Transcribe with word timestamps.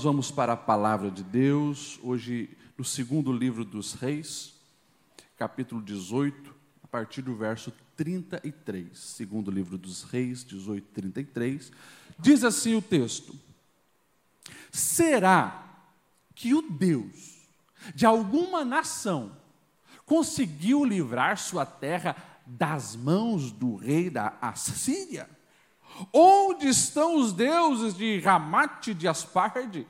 Nós 0.00 0.04
vamos 0.06 0.30
para 0.30 0.54
a 0.54 0.56
palavra 0.56 1.10
de 1.10 1.22
Deus, 1.22 2.00
hoje 2.02 2.48
no 2.78 2.82
segundo 2.82 3.30
livro 3.30 3.66
dos 3.66 3.92
Reis, 3.92 4.54
capítulo 5.36 5.82
18, 5.82 6.54
a 6.82 6.86
partir 6.86 7.20
do 7.20 7.36
verso 7.36 7.70
33. 7.98 8.98
Segundo 8.98 9.50
livro 9.50 9.76
dos 9.76 10.04
Reis, 10.04 10.42
18, 10.42 10.88
33. 10.94 11.70
Diz 12.18 12.44
assim 12.44 12.74
o 12.74 12.80
texto: 12.80 13.38
Será 14.72 15.70
que 16.34 16.54
o 16.54 16.62
Deus 16.62 17.46
de 17.94 18.06
alguma 18.06 18.64
nação 18.64 19.36
conseguiu 20.06 20.82
livrar 20.82 21.36
sua 21.36 21.66
terra 21.66 22.16
das 22.46 22.96
mãos 22.96 23.52
do 23.52 23.76
rei 23.76 24.08
da 24.08 24.38
Assíria? 24.40 25.28
Onde 26.12 26.68
estão 26.68 27.16
os 27.16 27.32
deuses 27.32 27.94
de 27.94 28.18
Ramate 28.20 28.94
de 28.94 29.06
Asparde? 29.08 29.86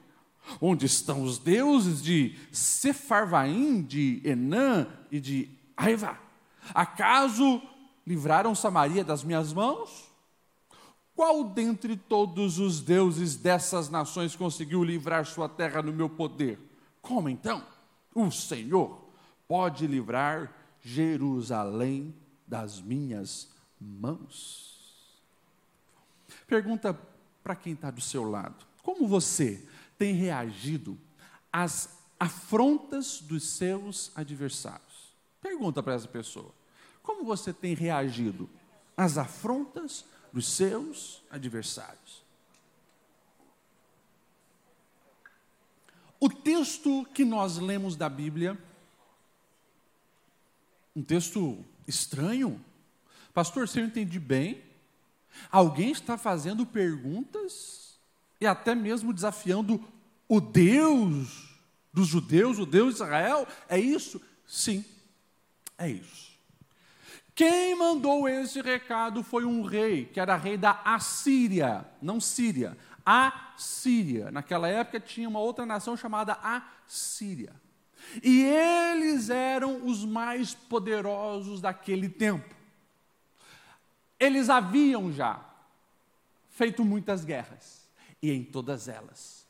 Onde 0.61 0.87
estão 0.87 1.23
os 1.23 1.39
deuses 1.39 2.03
de 2.03 2.37
Sefarvaim, 2.51 3.83
de 3.83 4.21
Enã 4.25 4.87
e 5.11 5.21
de 5.21 5.49
Aiva? 5.77 6.19
Acaso 6.75 7.63
livraram 8.07 8.55
Samaria 8.55 9.05
das 9.05 9.23
minhas 9.23 9.53
mãos? 9.53 10.11
Qual 11.15 11.45
dentre 11.45 11.97
todos 11.97 12.59
os 12.59 12.81
deuses 12.81 13.37
dessas 13.37 13.91
nações 13.91 14.35
conseguiu 14.35 14.83
livrar 14.83 15.27
sua 15.27 15.49
terra 15.49 15.83
no 15.83 15.93
meu 15.93 16.09
poder? 16.09 16.59
Como 17.03 17.29
então? 17.29 17.65
O 18.15 18.31
Senhor 18.31 19.11
pode 19.47 19.87
livrar 19.87 20.53
Jerusalém 20.81 22.15
das 22.47 22.81
minhas 22.81 23.51
mãos? 23.79 24.80
Pergunta 26.47 26.99
para 27.43 27.57
quem 27.57 27.73
está 27.73 27.91
do 27.91 28.01
seu 28.01 28.29
lado: 28.29 28.67
como 28.83 29.07
você 29.07 29.67
tem 29.99 30.15
reagido 30.15 30.99
às 31.53 31.99
afrontas 32.19 33.21
dos 33.21 33.51
seus 33.51 34.13
adversários? 34.15 35.15
Pergunta 35.41 35.83
para 35.83 35.95
essa 35.95 36.09
pessoa: 36.09 36.55
como 37.03 37.25
você 37.25 37.53
tem 37.53 37.75
reagido 37.75 38.49
às 38.97 39.19
afrontas 39.19 40.05
dos 40.33 40.49
seus 40.49 41.23
adversários? 41.31 42.23
O 46.21 46.29
texto 46.29 47.07
que 47.15 47.25
nós 47.25 47.57
lemos 47.57 47.97
da 47.97 48.09
Bíblia, 48.09 48.59
um 50.95 51.03
texto 51.03 51.65
estranho. 51.89 52.63
Pastor, 53.33 53.67
se 53.67 53.81
eu 53.81 53.87
entendi 53.87 54.21
bem, 54.21 54.63
Alguém 55.51 55.91
está 55.91 56.17
fazendo 56.17 56.67
perguntas 56.67 57.99
e 58.41 58.47
até 58.47 58.75
mesmo 58.75 59.13
desafiando 59.13 59.83
o 60.29 60.41
Deus 60.41 61.59
dos 61.93 62.07
judeus, 62.07 62.59
o 62.59 62.67
Deus 62.67 62.95
de 62.95 63.03
Israel? 63.03 63.47
É 63.69 63.79
isso? 63.79 64.21
Sim, 64.47 64.85
é 65.77 65.89
isso. 65.89 66.31
Quem 67.35 67.75
mandou 67.75 68.29
esse 68.29 68.61
recado 68.61 69.23
foi 69.23 69.45
um 69.45 69.63
rei, 69.63 70.05
que 70.07 70.21
era 70.21 70.37
rei 70.37 70.57
da 70.57 70.81
Assíria, 70.85 71.87
não 72.03 72.21
Síria, 72.21 72.77
Assíria. 73.05 74.31
Naquela 74.31 74.69
época 74.69 75.01
tinha 75.01 75.29
uma 75.29 75.41
outra 75.41 75.65
nação 75.65 75.97
chamada 75.97 76.35
Assíria. 76.43 77.55
E 78.23 78.43
eles 78.43 79.31
eram 79.31 79.87
os 79.87 80.05
mais 80.05 80.55
poderosos 80.55 81.61
daquele 81.61 82.09
tempo 82.09 82.60
eles 84.21 84.51
haviam 84.51 85.11
já 85.11 85.43
feito 86.51 86.85
muitas 86.85 87.25
guerras, 87.25 87.89
e 88.23 88.31
em 88.31 88.45
todas 88.45 88.87
elas, 88.87 89.47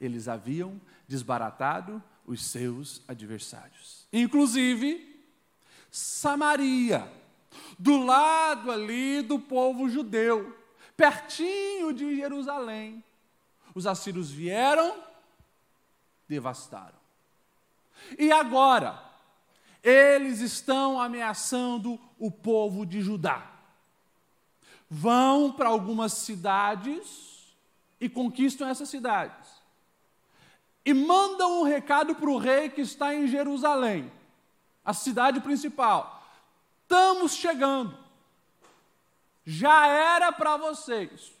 eles 0.00 0.26
haviam 0.26 0.80
desbaratado 1.06 2.02
os 2.24 2.42
seus 2.42 3.02
adversários. 3.06 4.08
Inclusive, 4.10 5.22
Samaria, 5.90 7.12
do 7.78 8.02
lado 8.02 8.70
ali 8.72 9.20
do 9.20 9.38
povo 9.38 9.88
judeu, 9.88 10.56
pertinho 10.96 11.92
de 11.92 12.16
Jerusalém. 12.16 13.04
Os 13.74 13.86
assírios 13.86 14.30
vieram, 14.30 14.96
devastaram. 16.26 16.98
E 18.18 18.32
agora, 18.32 18.98
eles 19.82 20.40
estão 20.40 20.98
ameaçando 20.98 22.00
o 22.18 22.30
povo 22.30 22.86
de 22.86 23.02
Judá 23.02 23.55
vão 24.88 25.52
para 25.52 25.68
algumas 25.68 26.12
cidades 26.12 27.54
e 28.00 28.08
conquistam 28.08 28.68
essas 28.68 28.88
cidades. 28.88 29.48
E 30.84 30.94
mandam 30.94 31.60
um 31.60 31.64
recado 31.64 32.14
para 32.14 32.30
o 32.30 32.38
rei 32.38 32.68
que 32.68 32.80
está 32.80 33.14
em 33.14 33.26
Jerusalém, 33.26 34.10
a 34.84 34.92
cidade 34.92 35.40
principal. 35.40 36.24
Estamos 36.82 37.34
chegando. 37.34 37.96
Já 39.44 39.86
era 39.88 40.30
para 40.30 40.56
vocês. 40.56 41.32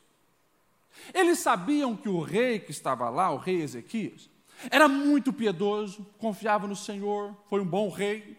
Eles 1.14 1.38
sabiam 1.38 1.96
que 1.96 2.08
o 2.08 2.20
rei 2.20 2.58
que 2.58 2.70
estava 2.70 3.08
lá, 3.08 3.30
o 3.30 3.36
rei 3.36 3.60
Ezequias, 3.62 4.28
era 4.70 4.88
muito 4.88 5.32
piedoso, 5.32 6.06
confiava 6.18 6.66
no 6.66 6.74
Senhor, 6.74 7.36
foi 7.48 7.60
um 7.60 7.66
bom 7.66 7.88
rei 7.88 8.36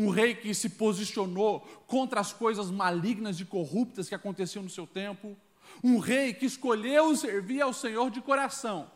um 0.00 0.08
rei 0.08 0.34
que 0.34 0.54
se 0.54 0.70
posicionou 0.70 1.60
contra 1.86 2.20
as 2.20 2.32
coisas 2.32 2.70
malignas 2.70 3.38
e 3.38 3.44
corruptas 3.44 4.08
que 4.08 4.14
aconteciam 4.14 4.62
no 4.62 4.70
seu 4.70 4.86
tempo, 4.86 5.36
um 5.84 5.98
rei 5.98 6.32
que 6.32 6.46
escolheu 6.46 7.14
servir 7.14 7.60
ao 7.60 7.74
Senhor 7.74 8.10
de 8.10 8.22
coração. 8.22 8.90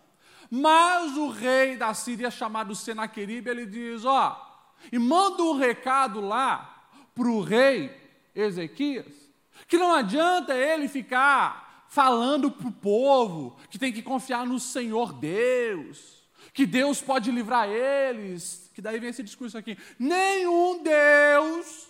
Mas 0.50 1.14
o 1.16 1.28
rei 1.28 1.76
da 1.76 1.92
Síria, 1.92 2.30
chamado 2.30 2.74
Senaqueribe, 2.74 3.50
ele 3.50 3.66
diz: 3.66 4.04
Ó, 4.06 4.72
e 4.90 4.98
manda 4.98 5.42
um 5.42 5.58
recado 5.58 6.22
lá 6.22 6.88
para 7.14 7.28
o 7.28 7.42
rei 7.42 7.94
Ezequias, 8.34 9.30
que 9.68 9.76
não 9.76 9.92
adianta 9.92 10.54
ele 10.54 10.88
ficar 10.88 11.84
falando 11.88 12.50
para 12.50 12.66
o 12.66 12.72
povo 12.72 13.56
que 13.68 13.78
tem 13.78 13.92
que 13.92 14.02
confiar 14.02 14.46
no 14.46 14.58
Senhor 14.58 15.12
Deus, 15.12 16.23
que 16.54 16.64
Deus 16.64 17.02
pode 17.02 17.32
livrar 17.32 17.68
eles, 17.68 18.70
que 18.72 18.80
daí 18.80 19.00
vem 19.00 19.10
esse 19.10 19.24
discurso 19.24 19.58
aqui: 19.58 19.76
nenhum 19.98 20.82
Deus 20.82 21.88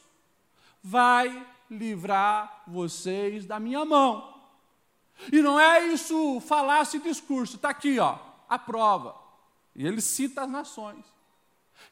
vai 0.83 1.47
livrar 1.71 2.65
vocês 2.67 3.45
da 3.45 3.61
minha 3.61 3.85
mão. 3.85 4.33
E 5.31 5.41
não 5.43 5.61
é 5.61 5.87
isso 5.87 6.41
falar-se 6.41 6.99
discurso, 6.99 7.57
está 7.57 7.69
aqui, 7.69 8.01
ó, 8.01 8.19
a 8.49 8.59
prova. 8.59 9.15
E 9.77 9.87
ele 9.87 10.01
cita 10.01 10.43
as 10.43 10.51
nações. 10.51 11.05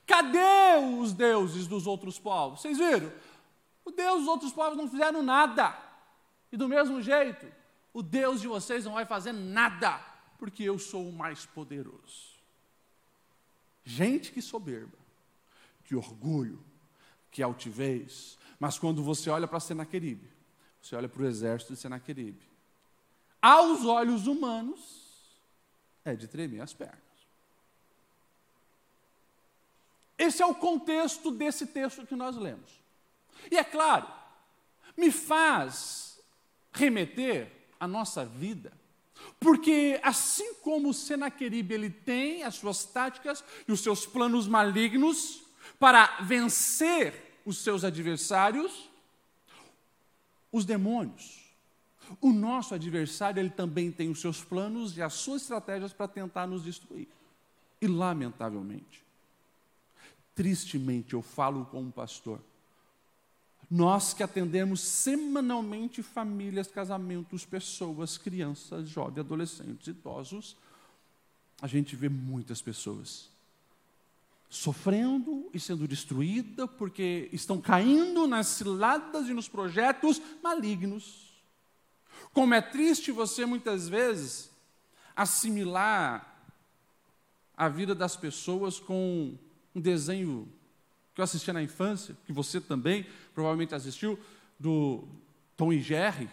Cadê 0.06 0.78
os 0.99 1.12
deuses 1.12 1.66
dos 1.66 1.87
outros 1.87 2.19
povos? 2.19 2.62
Vocês 2.62 2.78
viram? 2.78 3.12
O 3.84 3.91
Deus 3.91 4.21
dos 4.21 4.28
outros 4.28 4.53
povos 4.53 4.78
não 4.78 4.88
fizeram 4.88 5.22
nada. 5.22 5.77
E 6.50 6.56
do 6.56 6.69
mesmo 6.69 7.03
jeito, 7.03 7.47
o 7.93 8.03
Deus 8.03 8.41
de 8.41 8.49
vocês 8.49 8.84
não 8.84 8.94
vai 8.94 9.05
fazer 9.05 9.32
nada, 9.32 10.00
porque 10.38 10.62
eu 10.62 10.78
sou 10.78 11.09
o 11.09 11.12
mais 11.12 11.44
poderoso. 11.47 12.31
Gente 13.84 14.32
que 14.32 14.41
soberba, 14.41 14.97
que 15.84 15.94
orgulho, 15.94 16.62
que 17.31 17.43
altivez. 17.43 18.38
Mas 18.59 18.78
quando 18.78 19.03
você 19.03 19.28
olha 19.31 19.48
para 19.48 19.60
Senaqueribe, 19.60 20.31
você 20.81 20.94
olha 20.97 21.09
para 21.09 21.22
o 21.22 21.26
exército 21.26 21.72
de 21.72 21.81
Senaqueribe, 21.81 22.43
aos 23.41 23.84
olhos 23.84 24.26
humanos, 24.26 25.03
é 26.04 26.15
de 26.15 26.28
tremer 26.28 26.60
as 26.60 26.72
pernas. 26.72 27.00
Esse 30.17 30.43
é 30.43 30.46
o 30.46 30.55
contexto 30.55 31.31
desse 31.32 31.67
texto 31.67 32.06
que 32.06 32.14
nós 32.14 32.37
lemos. 32.37 32.70
E 33.50 33.56
é 33.56 33.64
claro, 33.64 34.08
me 34.96 35.11
faz 35.11 36.20
remeter 36.73 37.50
a 37.81 37.88
nossa 37.88 38.25
vida 38.25 38.73
porque 39.38 40.00
assim 40.02 40.54
como 40.54 40.94
Senaqueribe 40.94 41.74
ele 41.74 41.90
tem 41.90 42.42
as 42.42 42.54
suas 42.54 42.84
táticas 42.84 43.42
e 43.66 43.72
os 43.72 43.80
seus 43.80 44.06
planos 44.06 44.46
malignos 44.46 45.42
para 45.78 46.20
vencer 46.22 47.40
os 47.44 47.58
seus 47.58 47.82
adversários, 47.82 48.88
os 50.52 50.64
demônios, 50.64 51.42
o 52.20 52.32
nosso 52.32 52.74
adversário 52.74 53.40
ele 53.40 53.50
também 53.50 53.90
tem 53.90 54.10
os 54.10 54.20
seus 54.20 54.42
planos 54.42 54.96
e 54.96 55.02
as 55.02 55.14
suas 55.14 55.42
estratégias 55.42 55.92
para 55.92 56.08
tentar 56.08 56.46
nos 56.46 56.62
destruir. 56.62 57.08
E 57.80 57.86
lamentavelmente, 57.86 59.02
tristemente 60.34 61.14
eu 61.14 61.22
falo 61.22 61.64
como 61.66 61.90
pastor, 61.90 62.40
nós 63.74 64.12
que 64.12 64.22
atendemos 64.22 64.82
semanalmente 64.82 66.02
famílias, 66.02 66.66
casamentos, 66.66 67.46
pessoas, 67.46 68.19
crianças, 68.19 68.86
jovens, 68.86 69.20
adolescentes, 69.20 69.86
idosos, 69.86 70.58
a 71.62 71.66
gente 71.66 71.96
vê 71.96 72.06
muitas 72.06 72.60
pessoas 72.60 73.30
sofrendo 74.50 75.48
e 75.54 75.58
sendo 75.58 75.88
destruídas 75.88 76.69
porque 76.76 77.30
estão 77.32 77.62
caindo 77.62 78.26
nas 78.26 78.48
ciladas 78.48 79.26
e 79.26 79.32
nos 79.32 79.48
projetos 79.48 80.20
malignos. 80.42 81.32
Como 82.34 82.52
é 82.52 82.60
triste 82.60 83.10
você 83.10 83.46
muitas 83.46 83.88
vezes 83.88 84.50
assimilar 85.16 86.44
a 87.56 87.70
vida 87.70 87.94
das 87.94 88.16
pessoas 88.16 88.78
com 88.78 89.34
um 89.74 89.80
desenho 89.80 90.46
que 91.14 91.20
eu 91.20 91.25
assistia 91.25 91.53
na 91.53 91.62
infância, 91.62 92.17
que 92.25 92.32
você 92.32 92.61
também 92.61 93.06
provavelmente 93.35 93.75
assistiu, 93.75 94.19
do 94.59 95.06
Tom 95.56 95.73
e 95.73 95.81
Jerry, 95.81 96.29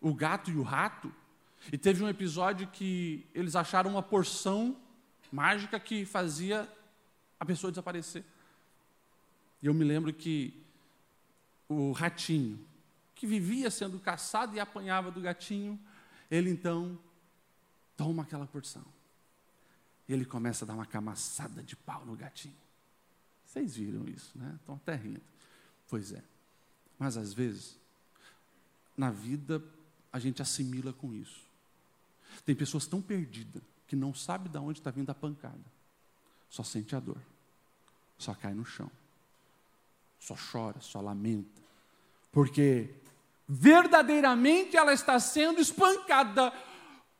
o 0.00 0.14
gato 0.14 0.50
e 0.50 0.56
o 0.56 0.62
rato. 0.62 1.12
E 1.72 1.76
teve 1.76 2.02
um 2.02 2.08
episódio 2.08 2.66
que 2.68 3.26
eles 3.34 3.54
acharam 3.54 3.90
uma 3.90 4.02
porção 4.02 4.76
mágica 5.30 5.78
que 5.78 6.04
fazia 6.04 6.68
a 7.38 7.44
pessoa 7.44 7.70
desaparecer. 7.70 8.24
E 9.62 9.66
eu 9.66 9.74
me 9.74 9.84
lembro 9.84 10.12
que 10.12 10.54
o 11.68 11.92
ratinho, 11.92 12.58
que 13.14 13.26
vivia 13.26 13.70
sendo 13.70 13.98
caçado 13.98 14.56
e 14.56 14.60
apanhava 14.60 15.10
do 15.10 15.20
gatinho, 15.20 15.78
ele 16.30 16.50
então 16.50 16.98
toma 17.96 18.22
aquela 18.22 18.46
porção. 18.46 18.84
E 20.08 20.12
ele 20.12 20.24
começa 20.24 20.64
a 20.64 20.68
dar 20.68 20.74
uma 20.74 20.86
camaçada 20.86 21.62
de 21.62 21.76
pau 21.76 22.04
no 22.06 22.16
gatinho. 22.16 22.56
Vocês 23.50 23.74
viram 23.74 24.06
isso, 24.06 24.30
né? 24.38 24.56
Estão 24.60 24.76
até 24.76 24.94
rindo. 24.94 25.20
Pois 25.88 26.12
é. 26.12 26.22
Mas 26.96 27.16
às 27.16 27.32
vezes, 27.32 27.76
na 28.96 29.10
vida, 29.10 29.60
a 30.12 30.20
gente 30.20 30.40
assimila 30.40 30.92
com 30.92 31.12
isso. 31.12 31.44
Tem 32.44 32.54
pessoas 32.54 32.86
tão 32.86 33.02
perdidas 33.02 33.60
que 33.88 33.96
não 33.96 34.14
sabe 34.14 34.48
de 34.48 34.56
onde 34.56 34.78
está 34.78 34.92
vindo 34.92 35.10
a 35.10 35.14
pancada. 35.14 35.64
Só 36.48 36.62
sente 36.62 36.94
a 36.94 37.00
dor. 37.00 37.20
Só 38.16 38.34
cai 38.34 38.54
no 38.54 38.64
chão. 38.64 38.88
Só 40.20 40.36
chora, 40.36 40.80
só 40.80 41.00
lamenta. 41.00 41.60
Porque 42.30 42.88
verdadeiramente 43.48 44.76
ela 44.76 44.92
está 44.92 45.18
sendo 45.18 45.60
espancada, 45.60 46.52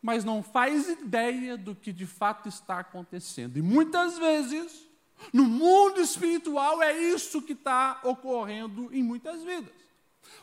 mas 0.01 0.23
não 0.23 0.45
faz 0.45 0.89
ideia 0.89 1.59
do 1.59 1.75
que 1.75 1.93
de 1.93 2.07
fato 2.07 2.49
está 2.49 2.79
acontecendo. 2.79 3.57
E 3.57 3.63
muitas 3.63 4.17
vezes, 4.17 4.90
no 5.33 5.45
mundo 5.45 6.01
espiritual, 6.01 6.83
é 6.83 6.97
isso 6.99 7.43
que 7.43 7.53
está 7.53 8.01
ocorrendo 8.05 8.89
em 8.93 9.03
muitas 9.03 9.43
vidas. 9.43 9.81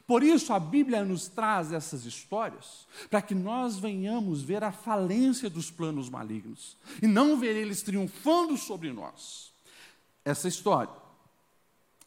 Por 0.06 0.24
isso 0.24 0.54
a 0.54 0.60
Bíblia 0.60 1.04
nos 1.04 1.28
traz 1.28 1.74
essas 1.74 2.06
histórias, 2.06 2.88
para 3.10 3.22
que 3.22 3.36
nós 3.36 3.78
venhamos 3.78 4.42
ver 4.42 4.64
a 4.64 4.72
falência 4.72 5.50
dos 5.50 5.70
planos 5.70 6.10
malignos 6.10 6.78
e 7.02 7.08
não 7.08 7.38
ver 7.38 7.56
eles 7.56 7.82
triunfando 7.82 8.56
sobre 8.58 8.94
nós. 8.94 9.52
Essa 10.24 10.48
história, 10.48 10.94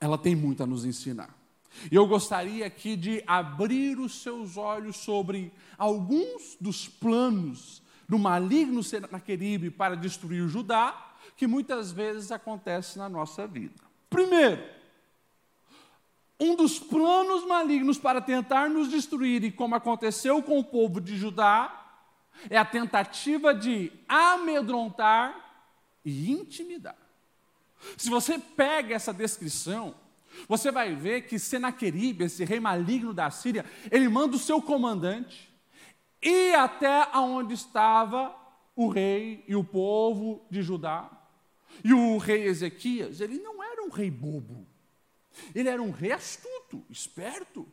ela 0.01 0.17
tem 0.17 0.35
muito 0.35 0.63
a 0.63 0.67
nos 0.67 0.85
ensinar. 0.85 1.35
E 1.91 1.95
eu 1.95 2.07
gostaria 2.07 2.67
aqui 2.67 2.97
de 2.97 3.23
abrir 3.27 3.99
os 3.99 4.23
seus 4.23 4.57
olhos 4.57 4.97
sobre 4.97 5.53
alguns 5.79 6.57
dos 6.61 6.89
planos 6.89 7.83
do 8.09 8.19
maligno 8.19 8.83
Senaqueribe 8.83 9.71
para 9.71 9.95
destruir 9.95 10.49
Judá, 10.49 11.10
que 11.41 11.47
muitas 11.47 11.91
vezes 11.91 12.31
acontece 12.31 12.99
na 12.99 13.09
nossa 13.09 13.47
vida. 13.47 13.83
Primeiro, 14.11 14.63
um 16.39 16.55
dos 16.55 16.79
planos 16.79 17.47
malignos 17.47 17.97
para 17.97 18.21
tentar 18.21 18.69
nos 18.69 18.91
destruir, 18.91 19.43
e 19.43 19.51
como 19.51 19.75
aconteceu 19.75 20.43
com 20.43 20.59
o 20.59 20.65
povo 20.65 21.01
de 21.01 21.17
Judá, 21.17 21.97
é 22.51 22.59
a 22.59 22.65
tentativa 22.67 23.55
de 23.55 23.91
amedrontar 24.07 25.65
e 26.05 26.31
intimidar. 26.31 26.99
Se 27.97 28.11
você 28.11 28.39
pega 28.39 28.95
essa 28.95 29.15
descrição, 29.15 29.95
você 30.47 30.71
vai 30.71 30.95
ver 30.95 31.23
que 31.23 31.39
Senaqueribe, 31.39 32.25
esse 32.25 32.45
rei 32.45 32.61
maligno 32.61 33.15
da 33.15 33.31
Síria, 33.31 33.65
ele 33.91 34.11
manda 34.11 34.37
o 34.37 34.39
seu 34.39 34.61
comandante 34.61 35.51
ir 36.21 36.55
até 36.55 37.09
aonde 37.13 37.55
estava 37.55 38.37
o 38.77 38.89
rei 38.91 39.43
e 39.49 39.57
o 39.57 39.65
povo 39.65 40.47
de 40.51 40.61
Judá. 40.61 41.17
E 41.85 41.93
o 41.93 42.19
rei 42.19 42.45
Ezequias, 42.45 43.21
ele 43.21 43.39
não 43.39 43.63
era 43.63 43.83
um 43.83 43.91
rei 43.91 44.11
bobo. 44.11 44.67
Ele 45.55 45.69
era 45.69 45.83
um 45.83 45.91
rei 45.91 46.13
astuto, 46.13 46.85
esperto. 46.89 47.67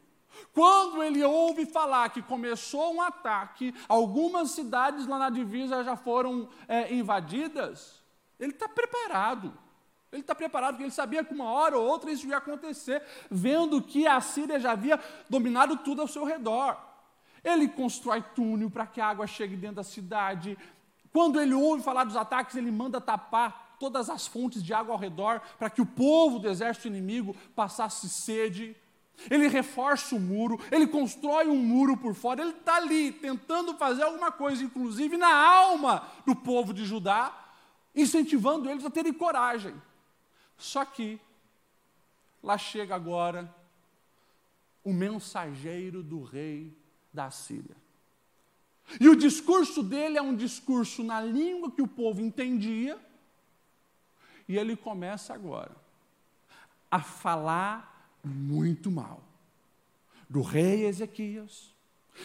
Quando 0.53 1.03
ele 1.03 1.23
ouve 1.23 1.65
falar 1.65 2.09
que 2.09 2.21
começou 2.21 2.93
um 2.93 3.01
ataque, 3.01 3.73
algumas 3.87 4.51
cidades 4.51 5.07
lá 5.07 5.17
na 5.17 5.29
divisa 5.29 5.83
já 5.83 5.95
foram 5.95 6.49
é, 6.67 6.93
invadidas, 6.93 8.01
ele 8.39 8.51
está 8.51 8.67
preparado. 8.67 9.57
Ele 10.11 10.21
está 10.21 10.33
preparado, 10.33 10.73
porque 10.73 10.85
ele 10.85 10.91
sabia 10.91 11.23
que 11.23 11.33
uma 11.33 11.51
hora 11.51 11.77
ou 11.77 11.85
outra 11.85 12.09
isso 12.09 12.27
ia 12.27 12.37
acontecer, 12.37 13.03
vendo 13.29 13.81
que 13.81 14.07
a 14.07 14.21
Síria 14.21 14.59
já 14.59 14.71
havia 14.71 14.99
dominado 15.29 15.77
tudo 15.77 16.01
ao 16.01 16.07
seu 16.07 16.23
redor. 16.23 16.77
Ele 17.43 17.67
constrói 17.67 18.23
túnel 18.33 18.69
para 18.69 18.87
que 18.87 19.01
a 19.01 19.07
água 19.07 19.27
chegue 19.27 19.55
dentro 19.55 19.77
da 19.77 19.83
cidade. 19.83 20.57
Quando 21.11 21.41
ele 21.41 21.53
ouve 21.53 21.83
falar 21.83 22.05
dos 22.05 22.15
ataques, 22.15 22.55
ele 22.55 22.71
manda 22.71 23.01
tapar 23.01 23.66
todas 23.79 24.09
as 24.09 24.27
fontes 24.27 24.63
de 24.63 24.73
água 24.73 24.93
ao 24.93 24.99
redor 24.99 25.41
para 25.57 25.69
que 25.69 25.81
o 25.81 25.85
povo 25.85 26.39
do 26.39 26.49
exército 26.49 26.87
inimigo 26.87 27.35
passasse 27.55 28.09
sede. 28.09 28.75
Ele 29.29 29.47
reforça 29.47 30.15
o 30.15 30.19
muro, 30.19 30.59
ele 30.71 30.85
constrói 30.85 31.47
um 31.47 31.57
muro 31.57 31.97
por 31.97 32.13
fora, 32.13 32.41
ele 32.41 32.51
está 32.51 32.75
ali 32.75 33.11
tentando 33.11 33.75
fazer 33.75 34.03
alguma 34.03 34.31
coisa, 34.31 34.63
inclusive 34.63 35.17
na 35.17 35.33
alma 35.33 36.07
do 36.23 36.35
povo 36.35 36.71
de 36.71 36.85
Judá, 36.85 37.35
incentivando 37.95 38.69
eles 38.69 38.85
a 38.85 38.91
terem 38.91 39.11
coragem. 39.11 39.73
Só 40.55 40.85
que 40.85 41.19
lá 42.43 42.57
chega 42.59 42.95
agora 42.95 43.53
o 44.83 44.93
mensageiro 44.93 46.03
do 46.03 46.23
rei 46.23 46.77
da 47.11 47.31
Síria. 47.31 47.75
E 49.01 49.09
o 49.09 49.15
discurso 49.15 49.83
dele 49.83 50.17
é 50.17 50.21
um 50.21 50.35
discurso 50.35 51.03
na 51.03 51.19
língua 51.19 51.71
que 51.71 51.81
o 51.81 51.87
povo 51.87 52.21
entendia, 52.21 52.97
e 54.47 54.57
ele 54.57 54.75
começa 54.75 55.33
agora 55.33 55.75
a 56.89 57.01
falar 57.01 58.17
muito 58.23 58.89
mal 58.89 59.21
do 60.29 60.41
rei 60.41 60.85
Ezequias, 60.85 61.73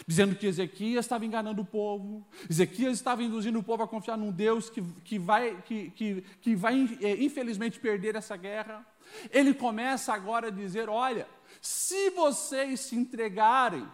dizendo 0.07 0.35
que 0.35 0.47
Ezequias 0.47 1.05
estava 1.05 1.25
enganando 1.25 1.61
o 1.61 1.65
povo, 1.65 2.25
Ezequias 2.49 2.93
estava 2.93 3.23
induzindo 3.23 3.59
o 3.59 3.63
povo 3.63 3.83
a 3.83 3.87
confiar 3.87 4.17
num 4.17 4.31
Deus 4.31 4.69
que, 4.69 4.81
que 5.03 5.19
vai, 5.19 5.61
que, 5.61 5.91
que, 5.91 6.21
que 6.41 6.55
vai 6.55 6.97
é, 7.01 7.23
infelizmente 7.23 7.79
perder 7.79 8.15
essa 8.15 8.35
guerra. 8.35 8.85
Ele 9.29 9.53
começa 9.53 10.13
agora 10.13 10.47
a 10.47 10.51
dizer: 10.51 10.89
olha, 10.89 11.27
se 11.61 12.09
vocês 12.11 12.79
se 12.81 12.95
entregarem, 12.95 13.87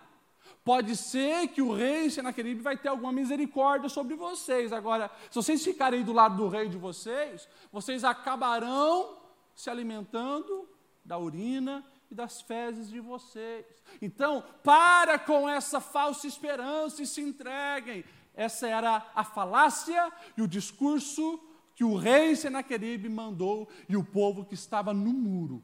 pode 0.70 0.96
ser 0.96 1.48
que 1.48 1.64
o 1.64 1.74
rei 1.74 2.12
Senaqueribe 2.12 2.62
vai 2.62 2.78
ter 2.78 2.90
alguma 2.90 3.12
misericórdia 3.12 3.90
sobre 3.90 4.16
vocês. 4.16 4.72
Agora, 4.72 5.10
se 5.28 5.34
vocês 5.34 5.64
ficarem 5.64 6.04
do 6.04 6.14
lado 6.14 6.38
do 6.38 6.48
rei 6.48 6.70
de 6.70 6.78
vocês, 6.78 7.50
vocês 7.72 8.04
acabarão 8.04 9.18
se 9.56 9.68
alimentando 9.68 10.70
da 11.04 11.18
urina 11.18 11.84
e 12.12 12.14
das 12.14 12.42
fezes 12.42 12.88
de 12.88 13.00
vocês. 13.00 13.66
Então, 14.00 14.44
para 14.64 15.18
com 15.18 15.50
essa 15.50 15.82
falsa 15.82 16.28
esperança 16.28 17.02
e 17.02 17.08
se 17.08 17.20
entreguem. 17.20 18.06
Essa 18.36 18.68
era 18.68 19.12
a 19.16 19.24
falácia 19.24 20.14
e 20.38 20.44
o 20.44 20.48
discurso 20.48 21.40
que 21.74 21.84
o 21.84 21.96
rei 21.96 22.36
Senaqueribe 22.36 23.10
mandou 23.10 23.68
e 23.90 23.98
o 23.98 24.04
povo 24.04 24.46
que 24.46 24.54
estava 24.54 24.94
no 24.94 25.14
muro, 25.14 25.64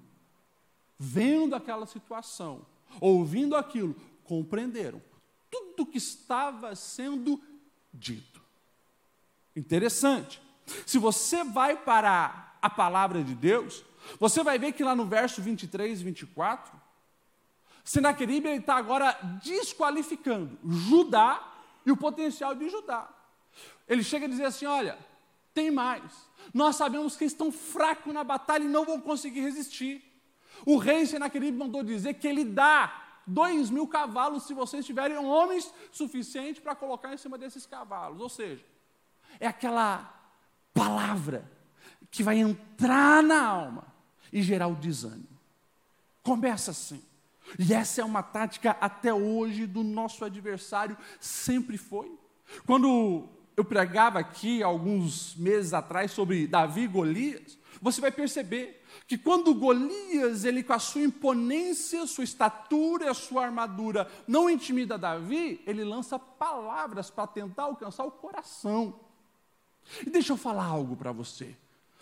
vendo 0.97 1.53
aquela 1.53 1.85
situação, 1.85 2.65
ouvindo 2.99 3.55
aquilo, 3.55 3.95
compreenderam 4.25 5.01
tudo 5.49 5.85
que 5.85 5.97
estava 5.97 6.75
sendo 6.75 7.41
dito. 7.93 8.41
Interessante. 9.55 10.41
Se 10.85 10.97
você 10.97 11.43
vai 11.43 11.77
para 11.77 12.57
a 12.61 12.69
palavra 12.69 13.23
de 13.23 13.35
Deus, 13.35 13.83
você 14.19 14.43
vai 14.43 14.59
ver 14.59 14.73
que 14.73 14.83
lá 14.83 14.95
no 14.95 15.05
verso 15.05 15.41
23 15.41 16.01
e 16.01 16.03
24, 16.03 16.81
Senaqueribe 17.83 18.49
está 18.49 18.75
agora 18.75 19.17
desqualificando 19.43 20.57
Judá 20.63 21.53
e 21.85 21.91
o 21.91 21.97
potencial 21.97 22.55
de 22.55 22.67
Judá. 22.67 23.07
Ele 23.87 24.03
chega 24.03 24.25
a 24.25 24.29
dizer 24.29 24.45
assim: 24.45 24.65
olha, 24.65 24.97
tem 25.53 25.71
mais. 25.71 26.11
Nós 26.53 26.75
sabemos 26.75 27.15
que 27.15 27.25
estão 27.25 27.51
fracos 27.51 28.13
na 28.13 28.23
batalha 28.23 28.63
e 28.63 28.67
não 28.67 28.85
vão 28.85 28.99
conseguir 28.99 29.41
resistir. 29.41 30.03
O 30.65 30.77
rei 30.77 31.05
Senaqueribe 31.05 31.57
mandou 31.57 31.83
dizer 31.83 32.15
que 32.15 32.27
ele 32.27 32.43
dá 32.43 33.04
dois 33.25 33.69
mil 33.69 33.87
cavalos 33.87 34.43
se 34.43 34.53
vocês 34.53 34.85
tiverem 34.85 35.17
homens 35.17 35.73
suficientes 35.91 36.61
para 36.61 36.75
colocar 36.75 37.13
em 37.13 37.17
cima 37.17 37.37
desses 37.37 37.65
cavalos. 37.65 38.19
Ou 38.19 38.29
seja, 38.29 38.65
é 39.39 39.47
aquela 39.47 40.13
palavra 40.73 41.49
que 42.11 42.23
vai 42.23 42.37
entrar 42.37 43.21
na 43.23 43.45
alma 43.45 43.87
e 44.31 44.41
gerar 44.41 44.67
o 44.67 44.75
desânimo. 44.75 45.39
Começa 46.23 46.71
assim. 46.71 47.03
E 47.59 47.73
essa 47.73 48.01
é 48.01 48.03
uma 48.03 48.23
tática 48.23 48.71
até 48.81 49.13
hoje 49.13 49.67
do 49.67 49.83
nosso 49.83 50.25
adversário, 50.25 50.97
sempre 51.19 51.77
foi. 51.77 52.17
Quando 52.65 53.29
eu 53.55 53.63
pregava 53.63 54.19
aqui 54.19 54.61
alguns 54.61 55.35
meses 55.35 55.73
atrás 55.73 56.11
sobre 56.11 56.47
Davi 56.47 56.81
e 56.81 56.87
Golias, 56.87 57.57
você 57.81 58.01
vai 58.01 58.11
perceber 58.11 58.83
que 59.07 59.17
quando 59.17 59.53
Golias, 59.53 60.43
ele 60.45 60.63
com 60.63 60.73
a 60.73 60.79
sua 60.79 61.01
imponência, 61.01 62.07
sua 62.07 62.23
estatura, 62.23 63.11
a 63.11 63.13
sua 63.13 63.45
armadura, 63.45 64.09
não 64.27 64.49
intimida 64.49 64.97
Davi, 64.97 65.61
ele 65.65 65.83
lança 65.83 66.17
palavras 66.17 67.09
para 67.09 67.27
tentar 67.27 67.63
alcançar 67.63 68.03
o 68.05 68.11
coração. 68.11 68.99
E 70.05 70.09
deixa 70.09 70.33
eu 70.33 70.37
falar 70.37 70.65
algo 70.65 70.95
para 70.95 71.11
você. 71.11 71.55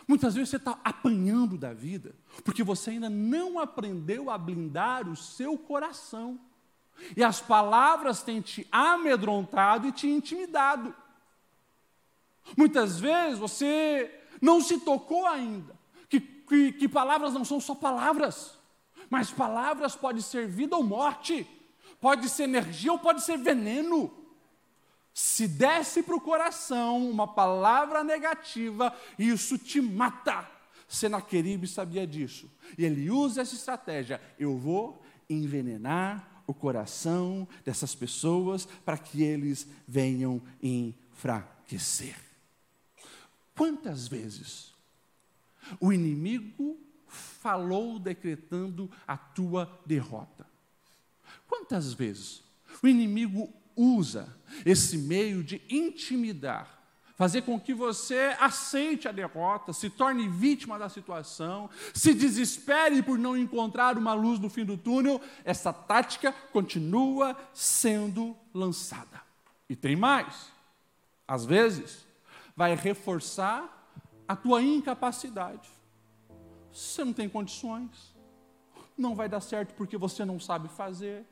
Muitas 0.08 0.36
vezes 0.36 0.50
você 0.50 0.58
está 0.58 0.78
apanhando 0.84 1.58
da 1.58 1.74
vida, 1.74 2.14
porque 2.44 2.64
você 2.64 2.92
ainda 2.92 3.10
não 3.10 3.60
aprendeu 3.60 4.30
a 4.30 4.38
blindar 4.38 5.08
o 5.10 5.16
seu 5.16 5.58
coração. 5.58 6.40
E 7.16 7.24
as 7.24 7.42
palavras 7.42 8.22
têm 8.22 8.42
te 8.42 8.68
amedrontado 8.72 9.88
e 9.88 9.92
te 9.92 10.08
intimidado. 10.08 10.94
Muitas 12.58 13.00
vezes 13.00 13.40
você 13.40 14.12
não 14.42 14.62
se 14.62 14.80
tocou 14.80 15.26
ainda, 15.26 15.78
que, 16.10 16.20
que, 16.20 16.72
que 16.74 16.90
palavras 16.90 17.34
não 17.34 17.46
são 17.46 17.60
só 17.60 17.74
palavras, 17.74 18.58
mas 19.10 19.32
palavras 19.32 19.96
podem 19.96 20.22
ser 20.22 20.48
vida 20.48 20.76
ou 20.76 20.84
morte, 20.84 21.48
pode 22.02 22.28
ser 22.30 22.44
energia 22.44 22.92
ou 22.92 23.00
pode 23.00 23.24
ser 23.24 23.38
veneno. 23.38 24.12
Se 25.14 25.48
desce 25.48 26.02
para 26.02 26.16
o 26.16 26.22
coração 26.22 27.10
uma 27.10 27.28
palavra 27.28 28.04
negativa, 28.04 28.94
isso 29.18 29.58
te 29.58 29.80
mata. 29.80 30.50
Senaqueribe 30.88 31.68
sabia 31.68 32.06
disso. 32.06 32.52
E 32.78 32.84
ele 32.84 33.10
usa 33.10 33.42
essa 33.42 33.56
estratégia. 33.56 34.20
Eu 34.38 34.58
vou 34.58 35.02
envenenar 35.30 36.44
o 36.46 36.54
coração 36.54 37.48
dessas 37.64 37.96
pessoas 37.96 38.66
para 38.84 38.98
que 38.98 39.24
eles 39.24 39.68
venham 39.88 40.42
enfraquecer. 40.62 42.33
Quantas 43.56 44.08
vezes 44.08 44.74
o 45.80 45.94
inimigo 45.94 46.78
falou 47.08 48.00
decretando 48.00 48.90
a 49.08 49.16
tua 49.16 49.82
derrota? 49.86 50.46
Quantas 51.48 51.94
vezes 51.94 52.44
o 52.82 52.88
inimigo 52.88 53.54
usa 53.76 54.36
esse 54.66 54.98
meio 54.98 55.44
de 55.44 55.62
intimidar, 55.70 56.82
fazer 57.16 57.44
com 57.44 57.60
que 57.60 57.74
você 57.74 58.36
aceite 58.40 59.08
a 59.08 59.12
derrota, 59.12 59.72
se 59.72 59.90
torne 59.90 60.28
vítima 60.28 60.80
da 60.80 60.90
situação, 60.90 61.70
se 61.94 62.14
desespere 62.14 63.04
por 63.04 63.20
não 63.20 63.38
encontrar 63.38 63.98
uma 63.98 64.14
luz 64.14 64.40
no 64.40 64.50
fim 64.50 64.66
do 64.66 64.78
túnel, 64.78 65.22
essa 65.46 65.72
tática 65.72 66.32
continua 66.52 67.38
sendo 67.54 68.36
lançada. 68.54 69.22
E 69.70 69.76
tem 69.76 69.96
mais. 69.96 70.52
Às 71.28 71.46
vezes, 71.46 72.06
vai 72.56 72.76
reforçar 72.76 73.92
a 74.28 74.36
tua 74.36 74.62
incapacidade. 74.62 75.70
Você 76.72 77.04
não 77.04 77.14
tem 77.14 77.30
condições, 77.30 78.16
não 78.98 79.16
vai 79.16 79.28
dar 79.30 79.42
certo 79.42 79.74
porque 79.74 79.98
você 79.98 80.26
não 80.26 80.40
sabe 80.40 80.68
fazer. 80.70 81.26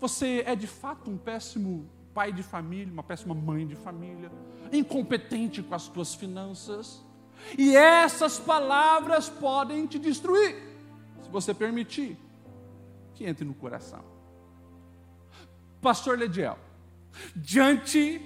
Você 0.00 0.42
é 0.46 0.54
de 0.54 0.66
fato 0.66 1.10
um 1.10 1.18
péssimo 1.18 1.90
pai 2.14 2.32
de 2.32 2.42
família, 2.42 2.92
uma 2.92 3.02
péssima 3.02 3.34
mãe 3.34 3.66
de 3.66 3.74
família, 3.74 4.30
incompetente 4.72 5.62
com 5.62 5.74
as 5.74 5.88
tuas 5.88 6.14
finanças. 6.14 7.02
E 7.58 7.74
essas 7.76 8.38
palavras 8.38 9.28
podem 9.28 9.86
te 9.86 9.98
destruir, 9.98 10.56
se 11.22 11.28
você 11.28 11.52
permitir 11.52 12.16
que 13.14 13.24
entre 13.24 13.44
no 13.44 13.54
coração. 13.54 14.04
Pastor 15.80 16.16
Lediel, 16.18 16.58
diante 17.34 18.22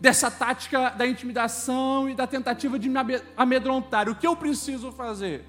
dessa 0.00 0.30
tática 0.30 0.90
da 0.90 1.06
intimidação 1.06 2.08
e 2.08 2.14
da 2.14 2.26
tentativa 2.26 2.78
de 2.78 2.88
me 2.88 2.98
amedrontar. 3.36 4.08
O 4.08 4.14
que 4.14 4.26
eu 4.26 4.36
preciso 4.36 4.92
fazer? 4.92 5.44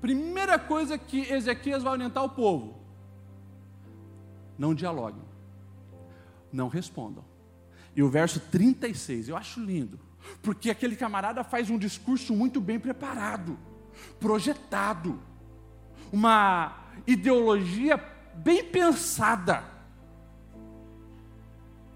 Primeira 0.00 0.58
coisa 0.58 0.96
que 0.96 1.20
Ezequias 1.32 1.82
vai 1.82 1.94
orientar 1.94 2.24
o 2.24 2.28
povo: 2.28 2.78
não 4.56 4.74
dialoguem, 4.74 5.24
não 6.52 6.68
respondam. 6.68 7.24
E 7.96 8.02
o 8.02 8.08
verso 8.08 8.38
36, 8.38 9.28
eu 9.28 9.36
acho 9.36 9.60
lindo, 9.60 9.98
porque 10.40 10.70
aquele 10.70 10.94
camarada 10.94 11.42
faz 11.42 11.68
um 11.68 11.78
discurso 11.78 12.34
muito 12.34 12.60
bem 12.60 12.78
preparado, 12.78 13.58
projetado, 14.20 15.18
uma 16.12 16.84
ideologia 17.06 17.96
bem 18.34 18.64
pensada. 18.64 19.64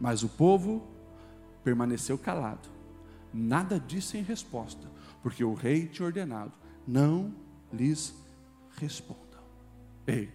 Mas 0.00 0.24
o 0.24 0.28
povo 0.28 0.91
permaneceu 1.62 2.18
calado. 2.18 2.68
Nada 3.32 3.80
disse 3.80 4.18
em 4.18 4.22
resposta, 4.22 4.86
porque 5.22 5.42
o 5.42 5.54
rei 5.54 5.86
tinha 5.86 6.06
ordenado: 6.06 6.52
não 6.86 7.34
lhes 7.72 8.14
respondam. 8.76 9.42
Ei, 10.06 10.32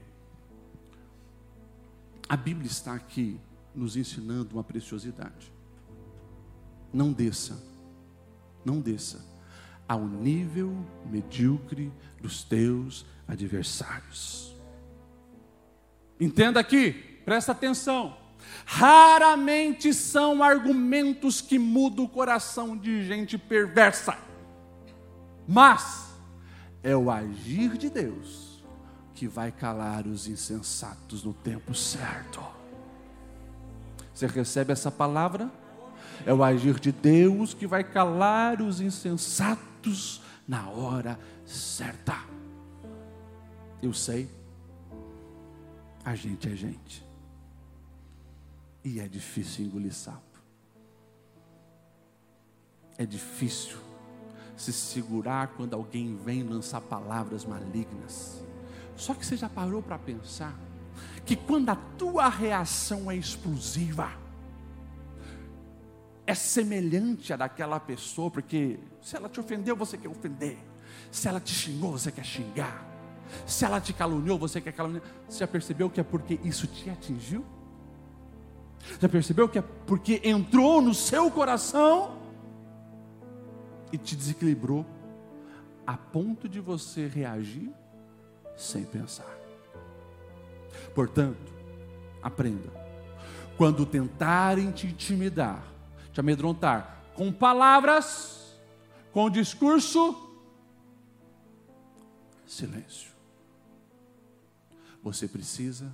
a 2.27 2.35
Bíblia 2.35 2.67
está 2.67 2.93
aqui 2.93 3.39
nos 3.73 3.95
ensinando 3.95 4.55
uma 4.55 4.63
preciosidade. 4.63 5.53
Não 6.91 7.11
desça, 7.11 7.61
não 8.65 8.79
desça 8.79 9.23
ao 9.87 10.05
nível 10.05 10.75
medíocre 11.05 11.91
dos 12.21 12.43
teus 12.43 13.05
adversários. 13.27 14.55
Entenda 16.19 16.59
aqui, 16.59 16.91
presta 17.23 17.51
atenção. 17.51 18.17
Raramente 18.65 19.93
são 19.93 20.43
argumentos 20.43 21.41
que 21.41 21.57
mudam 21.57 22.05
o 22.05 22.09
coração 22.09 22.75
de 22.75 23.05
gente 23.07 23.37
perversa, 23.37 24.17
mas 25.47 26.07
é 26.83 26.95
o 26.95 27.09
agir 27.09 27.77
de 27.77 27.89
Deus 27.89 28.63
que 29.15 29.27
vai 29.27 29.51
calar 29.51 30.05
os 30.05 30.27
insensatos 30.27 31.23
no 31.23 31.33
tempo 31.33 31.73
certo. 31.73 32.43
Você 34.13 34.27
recebe 34.27 34.73
essa 34.73 34.91
palavra? 34.91 35.49
É 36.25 36.33
o 36.33 36.43
agir 36.43 36.79
de 36.79 36.91
Deus 36.91 37.53
que 37.53 37.65
vai 37.65 37.83
calar 37.83 38.61
os 38.61 38.81
insensatos 38.81 40.21
na 40.47 40.69
hora 40.69 41.19
certa. 41.45 42.17
Eu 43.81 43.93
sei, 43.93 44.29
a 46.03 46.15
gente 46.15 46.49
é 46.49 46.55
gente. 46.55 47.06
E 48.83 48.99
é 48.99 49.07
difícil 49.07 49.65
engolir 49.65 49.93
sapo. 49.93 50.21
É 52.97 53.05
difícil 53.05 53.77
se 54.55 54.73
segurar 54.73 55.49
quando 55.49 55.75
alguém 55.75 56.15
vem 56.15 56.43
lançar 56.43 56.81
palavras 56.81 57.45
malignas. 57.45 58.41
Só 58.95 59.13
que 59.13 59.25
você 59.25 59.37
já 59.37 59.47
parou 59.47 59.83
para 59.83 59.99
pensar 59.99 60.57
que 61.25 61.35
quando 61.35 61.69
a 61.69 61.75
tua 61.75 62.27
reação 62.27 63.11
é 63.11 63.15
explosiva, 63.15 64.11
é 66.25 66.33
semelhante 66.33 67.31
à 67.31 67.37
daquela 67.37 67.79
pessoa, 67.79 68.31
porque 68.31 68.79
se 69.01 69.15
ela 69.15 69.29
te 69.29 69.39
ofendeu, 69.39 69.75
você 69.75 69.97
quer 69.97 70.09
ofender. 70.09 70.57
Se 71.11 71.27
ela 71.27 71.39
te 71.39 71.53
xingou, 71.53 71.91
você 71.91 72.11
quer 72.11 72.25
xingar. 72.25 72.85
Se 73.45 73.63
ela 73.63 73.79
te 73.79 73.93
caluniou, 73.93 74.37
você 74.37 74.59
quer 74.59 74.73
caluniar. 74.73 75.03
Você 75.27 75.39
já 75.39 75.47
percebeu 75.47 75.89
que 75.89 75.99
é 75.99 76.03
porque 76.03 76.39
isso 76.43 76.65
te 76.67 76.89
atingiu? 76.89 77.45
Já 78.99 79.09
percebeu 79.09 79.49
que 79.49 79.59
é 79.59 79.63
porque 79.85 80.21
entrou 80.23 80.81
no 80.81 80.93
seu 80.93 81.29
coração 81.29 82.17
e 83.91 83.97
te 83.97 84.15
desequilibrou 84.15 84.85
a 85.85 85.95
ponto 85.95 86.49
de 86.49 86.59
você 86.59 87.07
reagir 87.07 87.71
sem 88.55 88.83
pensar. 88.83 89.37
Portanto, 90.93 91.53
aprenda. 92.21 92.69
Quando 93.57 93.85
tentarem 93.85 94.71
te 94.71 94.87
intimidar, 94.87 95.63
te 96.11 96.19
amedrontar 96.19 97.03
com 97.15 97.31
palavras, 97.31 98.55
com 99.11 99.29
discurso, 99.29 100.15
silêncio. 102.45 103.11
Você 105.01 105.27
precisa 105.27 105.91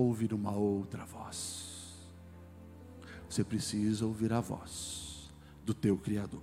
ouvir 0.00 0.32
uma 0.32 0.52
outra 0.52 1.04
voz. 1.04 1.70
Você 3.28 3.44
precisa 3.44 4.04
ouvir 4.04 4.32
a 4.32 4.40
voz 4.40 5.30
do 5.64 5.72
teu 5.72 5.96
Criador, 5.96 6.42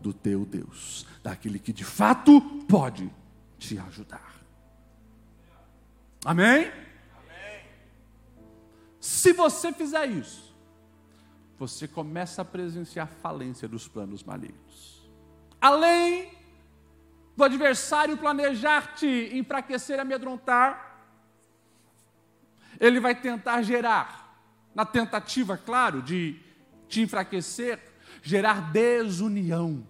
do 0.00 0.12
teu 0.12 0.44
Deus, 0.44 1.06
daquele 1.22 1.58
que 1.58 1.72
de 1.72 1.84
fato 1.84 2.40
pode 2.68 3.10
te 3.58 3.78
ajudar. 3.78 4.34
Amém? 6.24 6.70
Se 9.00 9.32
você 9.32 9.72
fizer 9.72 10.06
isso, 10.06 10.54
você 11.58 11.88
começa 11.88 12.42
a 12.42 12.44
presenciar 12.44 13.06
a 13.06 13.20
falência 13.22 13.66
dos 13.66 13.88
planos 13.88 14.22
malignos. 14.22 15.10
Além 15.60 16.30
do 17.36 17.44
adversário 17.44 18.18
planejar 18.18 18.94
te 18.94 19.30
enfraquecer, 19.32 19.98
amedrontar, 19.98 20.89
ele 22.80 22.98
vai 22.98 23.14
tentar 23.14 23.60
gerar 23.62 24.34
na 24.74 24.86
tentativa, 24.86 25.56
claro, 25.58 26.00
de 26.00 26.40
te 26.88 27.02
enfraquecer, 27.02 27.78
gerar 28.22 28.72
desunião. 28.72 29.86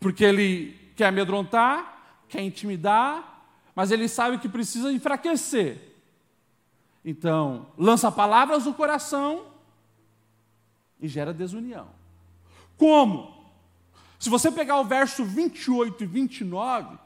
Porque 0.00 0.24
ele 0.24 0.92
quer 0.96 1.06
amedrontar, 1.06 2.24
quer 2.28 2.42
intimidar, 2.42 3.46
mas 3.74 3.92
ele 3.92 4.08
sabe 4.08 4.38
que 4.38 4.48
precisa 4.48 4.92
enfraquecer. 4.92 5.94
Então, 7.04 7.66
lança 7.78 8.10
palavras 8.10 8.66
no 8.66 8.74
coração 8.74 9.46
e 11.00 11.06
gera 11.06 11.32
desunião. 11.32 11.88
Como? 12.76 13.34
Se 14.18 14.28
você 14.28 14.50
pegar 14.50 14.80
o 14.80 14.84
verso 14.84 15.24
28 15.24 16.02
e 16.02 16.06
29, 16.06 16.98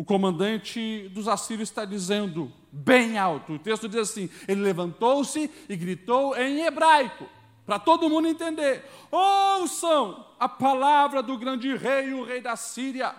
o 0.00 0.04
comandante 0.04 1.10
dos 1.12 1.28
assírios 1.28 1.68
está 1.68 1.84
dizendo 1.84 2.50
bem 2.72 3.18
alto. 3.18 3.52
O 3.52 3.58
texto 3.58 3.86
diz 3.86 3.98
assim: 4.00 4.30
ele 4.48 4.62
levantou-se 4.62 5.50
e 5.68 5.76
gritou 5.76 6.34
em 6.38 6.62
hebraico, 6.62 7.28
para 7.66 7.78
todo 7.78 8.08
mundo 8.08 8.26
entender: 8.26 8.82
ouçam 9.10 10.24
a 10.38 10.48
palavra 10.48 11.22
do 11.22 11.36
grande 11.36 11.76
rei, 11.76 12.14
o 12.14 12.24
rei 12.24 12.40
da 12.40 12.56
Síria. 12.56 13.14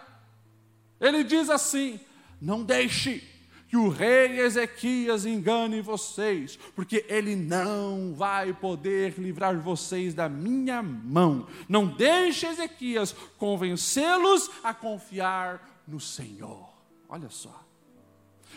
Ele 1.00 1.23
diz 1.23 1.51
assim: 1.51 2.00
não 2.41 2.63
deixe 2.63 3.23
que 3.67 3.77
o 3.77 3.88
rei 3.88 4.39
Ezequias 4.39 5.23
engane 5.23 5.81
vocês, 5.81 6.57
porque 6.75 7.05
ele 7.07 7.35
não 7.35 8.15
vai 8.15 8.53
poder 8.53 9.19
livrar 9.19 9.55
vocês 9.55 10.15
da 10.15 10.27
minha 10.27 10.81
mão. 10.81 11.45
Não 11.69 11.85
deixe 11.85 12.47
Ezequias 12.47 13.15
convencê-los 13.38 14.50
a 14.63 14.73
confiar 14.73 15.83
no 15.88 16.00
Senhor. 16.00 16.70
Olha 17.11 17.29
só. 17.29 17.63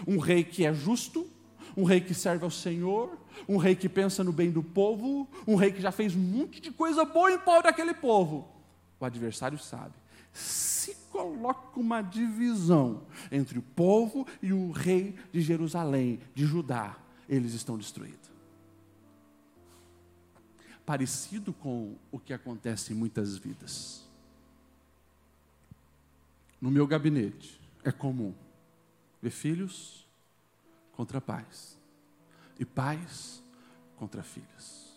Um 0.08 0.18
rei 0.18 0.42
que 0.42 0.64
é 0.64 0.72
justo, 0.72 1.28
um 1.76 1.84
rei 1.84 2.00
que 2.00 2.14
serve 2.14 2.44
ao 2.44 2.50
Senhor, 2.50 3.18
um 3.46 3.58
rei 3.58 3.76
que 3.76 3.90
pensa 3.90 4.24
no 4.24 4.32
bem 4.32 4.50
do 4.50 4.62
povo, 4.62 5.28
um 5.46 5.56
rei 5.56 5.70
que 5.70 5.82
já 5.82 5.92
fez 5.92 6.16
um 6.16 6.20
monte 6.20 6.58
de 6.58 6.70
coisa 6.70 7.04
boa 7.04 7.30
em 7.30 7.38
prol 7.38 7.62
daquele 7.62 7.92
povo. 7.92 8.48
O 8.98 9.04
adversário 9.04 9.58
sabe 9.58 9.92
se 10.34 10.96
coloca 11.12 11.78
uma 11.78 12.02
divisão 12.02 13.06
entre 13.30 13.56
o 13.56 13.62
povo 13.62 14.26
e 14.42 14.52
o 14.52 14.72
rei 14.72 15.14
de 15.32 15.40
Jerusalém, 15.40 16.20
de 16.34 16.44
Judá, 16.44 16.98
eles 17.28 17.54
estão 17.54 17.78
destruídos. 17.78 18.34
Parecido 20.84 21.52
com 21.52 21.96
o 22.10 22.18
que 22.18 22.34
acontece 22.34 22.92
em 22.92 22.96
muitas 22.96 23.38
vidas. 23.38 24.04
No 26.60 26.70
meu 26.70 26.86
gabinete 26.86 27.60
é 27.84 27.92
comum 27.92 28.34
ver 29.24 29.30
filhos 29.30 30.06
contra 30.92 31.18
pais 31.18 31.78
e 32.58 32.64
pais 32.64 33.42
contra 33.96 34.22
filhos. 34.22 34.92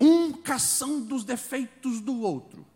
Um 0.00 0.32
caçando 0.32 1.14
os 1.14 1.24
defeitos 1.24 2.00
do 2.00 2.20
outro 2.20 2.66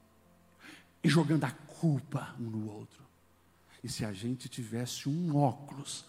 e 1.03 1.09
jogando 1.09 1.45
a 1.45 1.51
culpa 1.51 2.35
um 2.39 2.45
no 2.45 2.71
outro. 2.71 3.03
E 3.83 3.89
se 3.89 4.05
a 4.05 4.13
gente 4.13 4.49
tivesse 4.49 5.09
um 5.09 5.37
óculos 5.37 6.05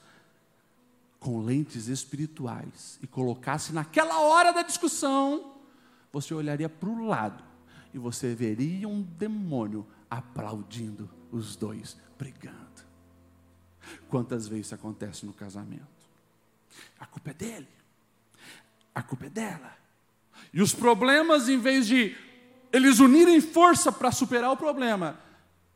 com 1.20 1.44
lentes 1.44 1.88
espirituais 1.88 3.00
e 3.02 3.08
colocasse 3.08 3.74
naquela 3.74 4.20
hora 4.22 4.54
da 4.54 4.62
discussão, 4.62 5.56
você 6.14 6.34
olharia 6.34 6.70
para 6.70 6.88
o 6.88 7.08
lado 7.08 7.44
e 7.92 7.98
você 7.98 8.36
veria 8.36 8.88
um 8.88 9.02
demônio 9.02 9.86
aplaudindo 10.10 11.10
os 11.32 11.56
dois 11.56 11.98
brigando. 12.18 12.85
Quantas 14.10 14.48
vezes 14.48 14.68
isso 14.68 14.76
acontece 14.76 15.26
no 15.26 15.34
casamento? 15.34 15.86
A 17.00 17.06
culpa 17.06 17.32
é 17.32 17.34
dele, 17.34 17.68
a 18.94 19.02
culpa 19.02 19.26
é 19.26 19.30
dela. 19.30 19.78
E 20.54 20.62
os 20.62 20.74
problemas, 20.74 21.50
em 21.50 21.58
vez 21.58 21.88
de 21.88 22.16
eles 22.72 23.00
unirem 23.00 23.40
força 23.40 23.92
para 23.92 24.12
superar 24.12 24.52
o 24.52 24.58
problema, 24.58 25.20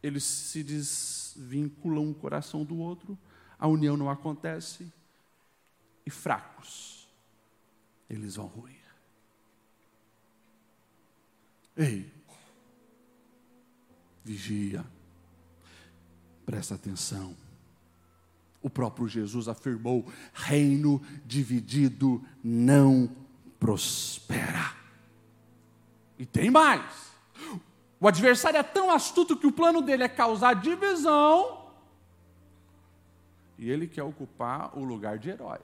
eles 0.02 0.24
se 0.24 0.64
desvinculam 0.64 2.06
um 2.06 2.14
coração 2.14 2.64
do 2.64 2.78
outro, 2.78 3.18
a 3.58 3.68
união 3.68 3.96
não 3.96 4.10
acontece, 4.10 4.92
e 6.06 6.10
fracos, 6.10 7.08
eles 8.10 8.36
vão 8.36 8.48
ruir. 8.48 8.80
Ei, 11.78 12.12
vigia, 14.24 14.86
presta 16.46 16.76
atenção. 16.76 17.36
O 18.62 18.70
próprio 18.70 19.08
Jesus 19.08 19.48
afirmou: 19.48 20.06
reino 20.34 21.02
dividido 21.26 22.24
não 22.44 23.10
prospera. 23.60 24.74
E 26.18 26.26
tem 26.26 26.50
mais. 26.50 27.10
O 28.00 28.08
adversário 28.08 28.58
é 28.58 28.64
tão 28.64 28.92
astuto 28.92 29.36
que 29.36 29.48
o 29.48 29.52
plano 29.52 29.82
dele 29.82 30.04
é 30.04 30.10
causar 30.10 30.54
divisão 30.54 31.60
e 33.60 33.70
ele 33.70 33.88
quer 33.88 34.04
ocupar 34.04 34.76
o 34.78 34.84
lugar 34.84 35.20
de 35.20 35.30
herói. 35.30 35.60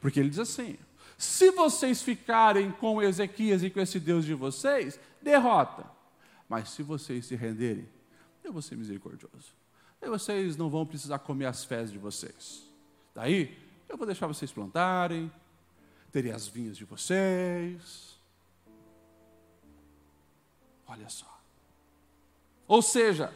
Porque 0.00 0.20
ele 0.20 0.30
diz 0.30 0.38
assim: 0.38 0.78
se 1.18 1.50
vocês 1.50 2.00
ficarem 2.00 2.70
com 2.70 3.02
Ezequias 3.02 3.62
e 3.64 3.68
com 3.68 3.80
esse 3.80 3.98
Deus 3.98 4.24
de 4.24 4.34
vocês, 4.34 4.98
derrota. 5.20 5.84
Mas 6.48 6.70
se 6.70 6.82
vocês 6.82 7.26
se 7.26 7.34
renderem, 7.34 7.88
eu 8.44 8.52
vou 8.52 8.62
ser 8.62 8.76
misericordioso. 8.76 9.59
E 10.02 10.08
vocês 10.08 10.56
não 10.56 10.70
vão 10.70 10.86
precisar 10.86 11.18
comer 11.18 11.46
as 11.46 11.64
fezes 11.64 11.92
de 11.92 11.98
vocês. 11.98 12.62
Daí, 13.14 13.58
eu 13.88 13.96
vou 13.96 14.06
deixar 14.06 14.26
vocês 14.26 14.50
plantarem, 14.50 15.30
terem 16.10 16.32
as 16.32 16.46
vinhas 16.46 16.76
de 16.76 16.84
vocês. 16.84 18.18
Olha 20.86 21.08
só. 21.08 21.40
Ou 22.66 22.80
seja, 22.80 23.32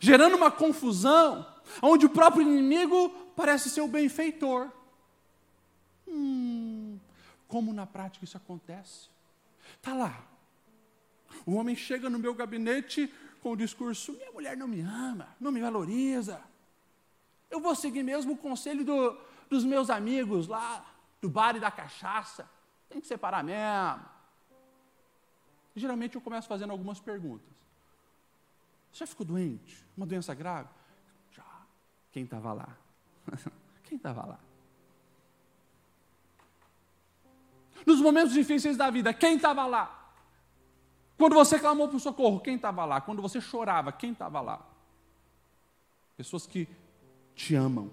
gerando 0.00 0.36
uma 0.36 0.50
confusão, 0.50 1.46
onde 1.82 2.06
o 2.06 2.10
próprio 2.10 2.42
inimigo 2.42 3.10
parece 3.36 3.68
ser 3.68 3.80
o 3.80 3.88
benfeitor. 3.88 4.70
Hum, 6.06 6.98
como 7.46 7.72
na 7.72 7.86
prática 7.86 8.24
isso 8.24 8.36
acontece? 8.36 9.08
Está 9.76 9.94
lá. 9.94 10.24
O 11.44 11.54
homem 11.54 11.76
chega 11.76 12.10
no 12.10 12.18
meu 12.18 12.34
gabinete 12.34 13.12
com 13.40 13.52
o 13.52 13.56
discurso: 13.56 14.12
minha 14.12 14.30
mulher 14.30 14.56
não 14.56 14.68
me 14.68 14.80
ama, 14.80 15.28
não 15.40 15.50
me 15.50 15.60
valoriza. 15.60 16.40
Eu 17.50 17.60
vou 17.60 17.74
seguir 17.74 18.02
mesmo 18.02 18.34
o 18.34 18.36
conselho 18.36 18.84
do, 18.84 19.18
dos 19.48 19.64
meus 19.64 19.90
amigos 19.90 20.46
lá, 20.46 20.86
do 21.20 21.28
bar 21.28 21.56
e 21.56 21.60
da 21.60 21.70
cachaça. 21.70 22.48
Tem 22.88 23.00
que 23.00 23.06
separar 23.06 23.42
mesmo. 23.42 24.04
Geralmente 25.74 26.14
eu 26.14 26.20
começo 26.20 26.48
fazendo 26.48 26.70
algumas 26.70 27.00
perguntas. 27.00 27.48
Já 28.92 29.06
ficou 29.06 29.24
doente? 29.24 29.84
Uma 29.96 30.06
doença 30.06 30.34
grave? 30.34 30.68
Já. 31.32 31.44
Quem 32.10 32.24
estava 32.24 32.52
lá? 32.52 32.76
Quem 33.84 33.96
estava 33.96 34.24
lá? 34.24 34.38
Nos 37.86 38.00
momentos 38.00 38.32
difíceis 38.32 38.76
da 38.76 38.90
vida, 38.90 39.12
quem 39.14 39.36
estava 39.36 39.66
lá? 39.66 39.99
Quando 41.20 41.34
você 41.34 41.58
clamou 41.58 41.86
por 41.86 42.00
socorro, 42.00 42.40
quem 42.40 42.56
estava 42.56 42.82
lá? 42.86 42.98
Quando 42.98 43.20
você 43.20 43.42
chorava, 43.42 43.92
quem 43.92 44.12
estava 44.12 44.40
lá? 44.40 44.66
Pessoas 46.16 46.46
que 46.46 46.66
te 47.34 47.54
amam 47.54 47.90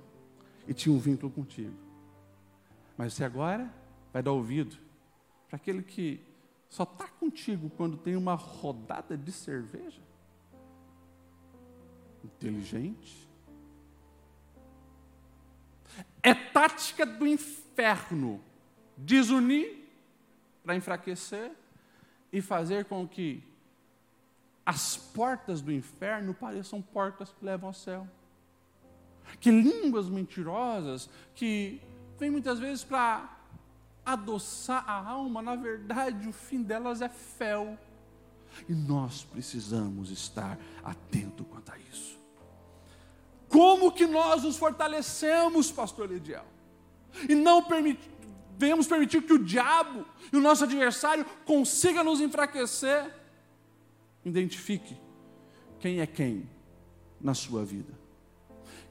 e 0.65 0.73
tinham 0.73 0.95
um 0.95 0.99
vínculo 0.99 1.29
contigo. 1.29 1.75
Mas 2.97 3.13
você 3.13 3.25
agora 3.25 3.69
vai 4.13 4.23
dar 4.23 4.31
ouvido 4.31 4.77
para 5.49 5.57
aquele 5.57 5.83
que 5.83 6.25
só 6.69 6.83
está 6.83 7.05
contigo 7.05 7.69
quando 7.75 7.97
tem 7.97 8.15
uma 8.15 8.33
rodada 8.33 9.17
de 9.17 9.33
cerveja? 9.33 10.01
inteligente. 12.23 13.27
É 16.23 16.33
tática 16.33 17.05
do 17.05 17.27
inferno 17.27 18.41
desunir 18.95 19.85
para 20.63 20.77
enfraquecer 20.77 21.51
e 22.37 22.41
fazer 22.41 22.85
com 22.85 23.07
que 23.07 23.43
as 24.63 24.95
portas 24.95 25.59
do 25.59 25.71
inferno 25.71 26.33
pareçam 26.35 26.81
portas 26.81 27.31
que 27.31 27.43
levam 27.43 27.69
ao 27.69 27.73
céu. 27.73 28.07
Que 29.39 29.49
línguas 29.49 30.07
mentirosas 30.07 31.09
que 31.33 31.81
vêm 32.19 32.29
muitas 32.29 32.59
vezes 32.59 32.83
para 32.83 33.37
adoçar 34.05 34.87
a 34.87 35.09
alma, 35.09 35.41
na 35.41 35.55
verdade 35.55 36.27
o 36.27 36.33
fim 36.33 36.61
delas 36.61 37.01
é 37.01 37.09
fel. 37.09 37.77
E 38.69 38.73
nós 38.73 39.23
precisamos 39.23 40.11
estar 40.11 40.59
atento 40.83 41.43
quanto 41.43 41.71
a 41.71 41.77
isso. 41.91 42.17
Como 43.49 43.91
que 43.91 44.05
nós 44.05 44.43
nos 44.43 44.57
fortalecemos, 44.57 45.71
pastor 45.71 46.11
Lidiel? 46.11 46.45
E 47.27 47.33
não 47.33 47.63
permitir, 47.63 48.11
devemos 48.57 48.87
permitir 48.87 49.21
que 49.21 49.33
o 49.33 49.43
diabo 49.43 50.05
e 50.31 50.37
o 50.37 50.41
nosso 50.41 50.63
adversário 50.63 51.25
consiga 51.45 52.03
nos 52.03 52.19
enfraquecer. 52.19 53.13
Identifique 54.25 54.97
quem 55.79 56.01
é 56.01 56.07
quem 56.07 56.49
na 57.21 57.33
sua 57.33 57.63
vida. 57.63 57.93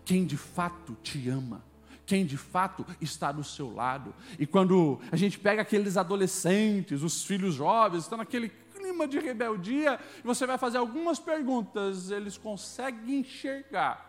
Quem 0.05 0.25
de 0.25 0.37
fato 0.37 0.97
te 1.03 1.29
ama 1.29 1.65
quem 2.07 2.25
de 2.25 2.37
fato 2.37 2.87
está 3.01 3.33
do 3.33 3.43
seu 3.43 3.75
lado. 3.75 4.15
E 4.39 4.47
quando 4.47 5.01
a 5.11 5.17
gente 5.17 5.39
pega 5.39 5.63
aqueles 5.63 5.97
adolescentes, 5.97 7.03
os 7.03 7.25
filhos 7.25 7.57
jovens, 7.57 8.05
estão 8.05 8.17
naquele 8.17 8.49
clima 8.49 9.09
de 9.09 9.19
rebeldia, 9.19 9.99
e 10.19 10.23
você 10.25 10.47
vai 10.47 10.57
fazer 10.57 10.79
algumas 10.79 11.19
perguntas, 11.19 12.11
eles 12.13 12.39
conseguem 12.39 13.19
enxergar 13.19 14.06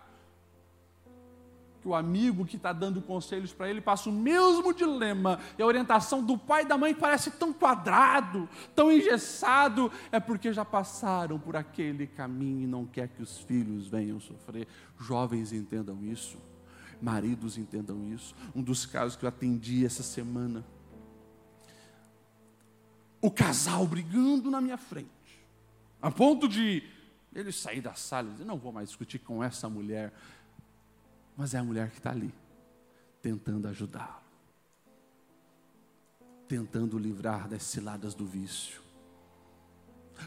que 1.88 1.92
o 1.92 1.96
amigo 1.96 2.46
que 2.46 2.58
está 2.58 2.74
dando 2.74 3.02
conselhos 3.02 3.54
para 3.54 3.70
ele 3.70 3.80
passa 3.80 4.10
o 4.10 4.12
mesmo 4.12 4.74
dilema. 4.74 5.40
E 5.58 5.62
a 5.62 5.66
orientação 5.66 6.22
do 6.22 6.38
pai 6.38 6.64
e 6.64 6.68
da 6.68 6.78
mãe 6.78 6.94
parece 6.94 7.32
tão 7.32 7.54
quadrado, 7.54 8.50
tão 8.76 8.92
engessado. 8.92 9.90
É 10.12 10.20
porque 10.20 10.52
já 10.52 10.66
passaram 10.66 11.40
por 11.40 11.56
aquele 11.56 12.06
caminho 12.06 12.64
e 12.64 12.68
não 12.68 12.86
quer 12.86 13.08
que 13.08 13.24
os 13.24 13.40
filhos 13.40 13.88
venham 13.88 14.20
sofrer. 14.20 14.68
Jovens 15.00 15.54
entendam 15.54 16.04
isso. 16.04 16.38
Maridos 17.02 17.58
entendam 17.58 18.06
isso. 18.14 18.36
Um 18.54 18.62
dos 18.62 18.86
casos 18.86 19.16
que 19.16 19.24
eu 19.24 19.30
atendi 19.30 19.86
essa 19.86 20.04
semana. 20.04 20.66
O 23.22 23.32
casal 23.32 23.88
brigando 23.88 24.52
na 24.52 24.60
minha 24.60 24.78
frente. 24.78 25.08
A 26.02 26.12
ponto 26.12 26.50
de 26.50 26.84
ele 27.34 27.52
sair 27.52 27.82
da 27.82 27.94
sala 27.94 28.28
e 28.28 28.32
dizer: 28.32 28.46
Não 28.46 28.58
vou 28.58 28.74
mais 28.74 28.90
discutir 28.90 29.20
com 29.20 29.44
essa 29.44 29.70
mulher 29.70 30.12
mas 31.38 31.54
é 31.54 31.60
a 31.60 31.64
mulher 31.64 31.92
que 31.92 32.00
está 32.00 32.10
ali, 32.10 32.34
tentando 33.22 33.68
ajudá-lo, 33.68 34.26
tentando 36.48 36.98
livrar 36.98 37.48
das 37.48 37.62
ciladas 37.62 38.16
do 38.16 38.26
vício. 38.26 38.82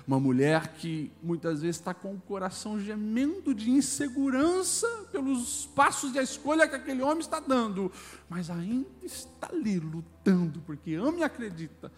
Uma 0.06 0.20
mulher 0.20 0.74
que 0.74 1.10
muitas 1.20 1.62
vezes 1.62 1.76
está 1.76 1.92
com 1.92 2.14
o 2.14 2.20
coração 2.20 2.78
gemendo 2.78 3.52
de 3.52 3.72
insegurança 3.72 4.86
pelos 5.10 5.66
passos 5.66 6.14
e 6.14 6.18
a 6.20 6.22
escolha 6.22 6.68
que 6.68 6.76
aquele 6.76 7.02
homem 7.02 7.18
está 7.18 7.40
dando, 7.40 7.90
mas 8.28 8.48
ainda 8.48 8.86
está 9.02 9.48
ali 9.48 9.80
lutando, 9.80 10.60
porque 10.60 10.94
ama 10.94 11.18
e 11.18 11.22
acredita 11.24 11.90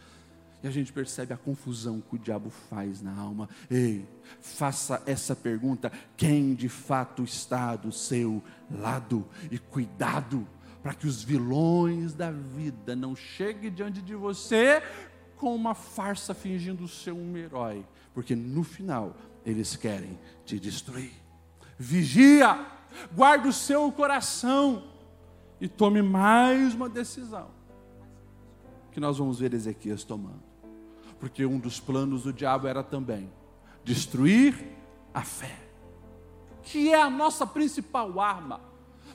e 0.62 0.68
a 0.68 0.70
gente 0.70 0.92
percebe 0.92 1.34
a 1.34 1.36
confusão 1.36 2.00
que 2.00 2.14
o 2.14 2.18
diabo 2.18 2.48
faz 2.48 3.02
na 3.02 3.14
alma. 3.14 3.48
Ei, 3.68 4.06
faça 4.40 5.02
essa 5.06 5.34
pergunta: 5.34 5.90
quem 6.16 6.54
de 6.54 6.68
fato 6.68 7.24
está 7.24 7.74
do 7.74 7.90
seu 7.90 8.42
lado? 8.70 9.26
E 9.50 9.58
cuidado, 9.58 10.46
para 10.82 10.94
que 10.94 11.06
os 11.06 11.22
vilões 11.22 12.14
da 12.14 12.30
vida 12.30 12.94
não 12.94 13.16
cheguem 13.16 13.72
diante 13.72 14.00
de 14.00 14.14
você 14.14 14.82
com 15.36 15.54
uma 15.54 15.74
farsa 15.74 16.32
fingindo 16.32 16.86
ser 16.86 17.10
um 17.10 17.36
herói, 17.36 17.84
porque 18.14 18.36
no 18.36 18.62
final 18.62 19.16
eles 19.44 19.74
querem 19.74 20.16
te 20.44 20.60
destruir. 20.60 21.12
Vigia, 21.76 22.64
guarde 23.12 23.48
o 23.48 23.52
seu 23.52 23.90
coração 23.90 24.84
e 25.60 25.66
tome 25.66 26.00
mais 26.00 26.74
uma 26.74 26.88
decisão 26.88 27.50
que 28.92 29.00
nós 29.00 29.18
vamos 29.18 29.40
ver 29.40 29.54
Ezequias 29.54 30.04
tomando 30.04 30.51
porque 31.22 31.46
um 31.46 31.56
dos 31.56 31.78
planos 31.78 32.24
do 32.24 32.32
diabo 32.32 32.66
era 32.66 32.82
também 32.82 33.30
destruir 33.84 34.56
a 35.14 35.22
fé, 35.22 35.56
que 36.64 36.92
é 36.92 37.00
a 37.00 37.08
nossa 37.08 37.46
principal 37.46 38.18
arma. 38.18 38.60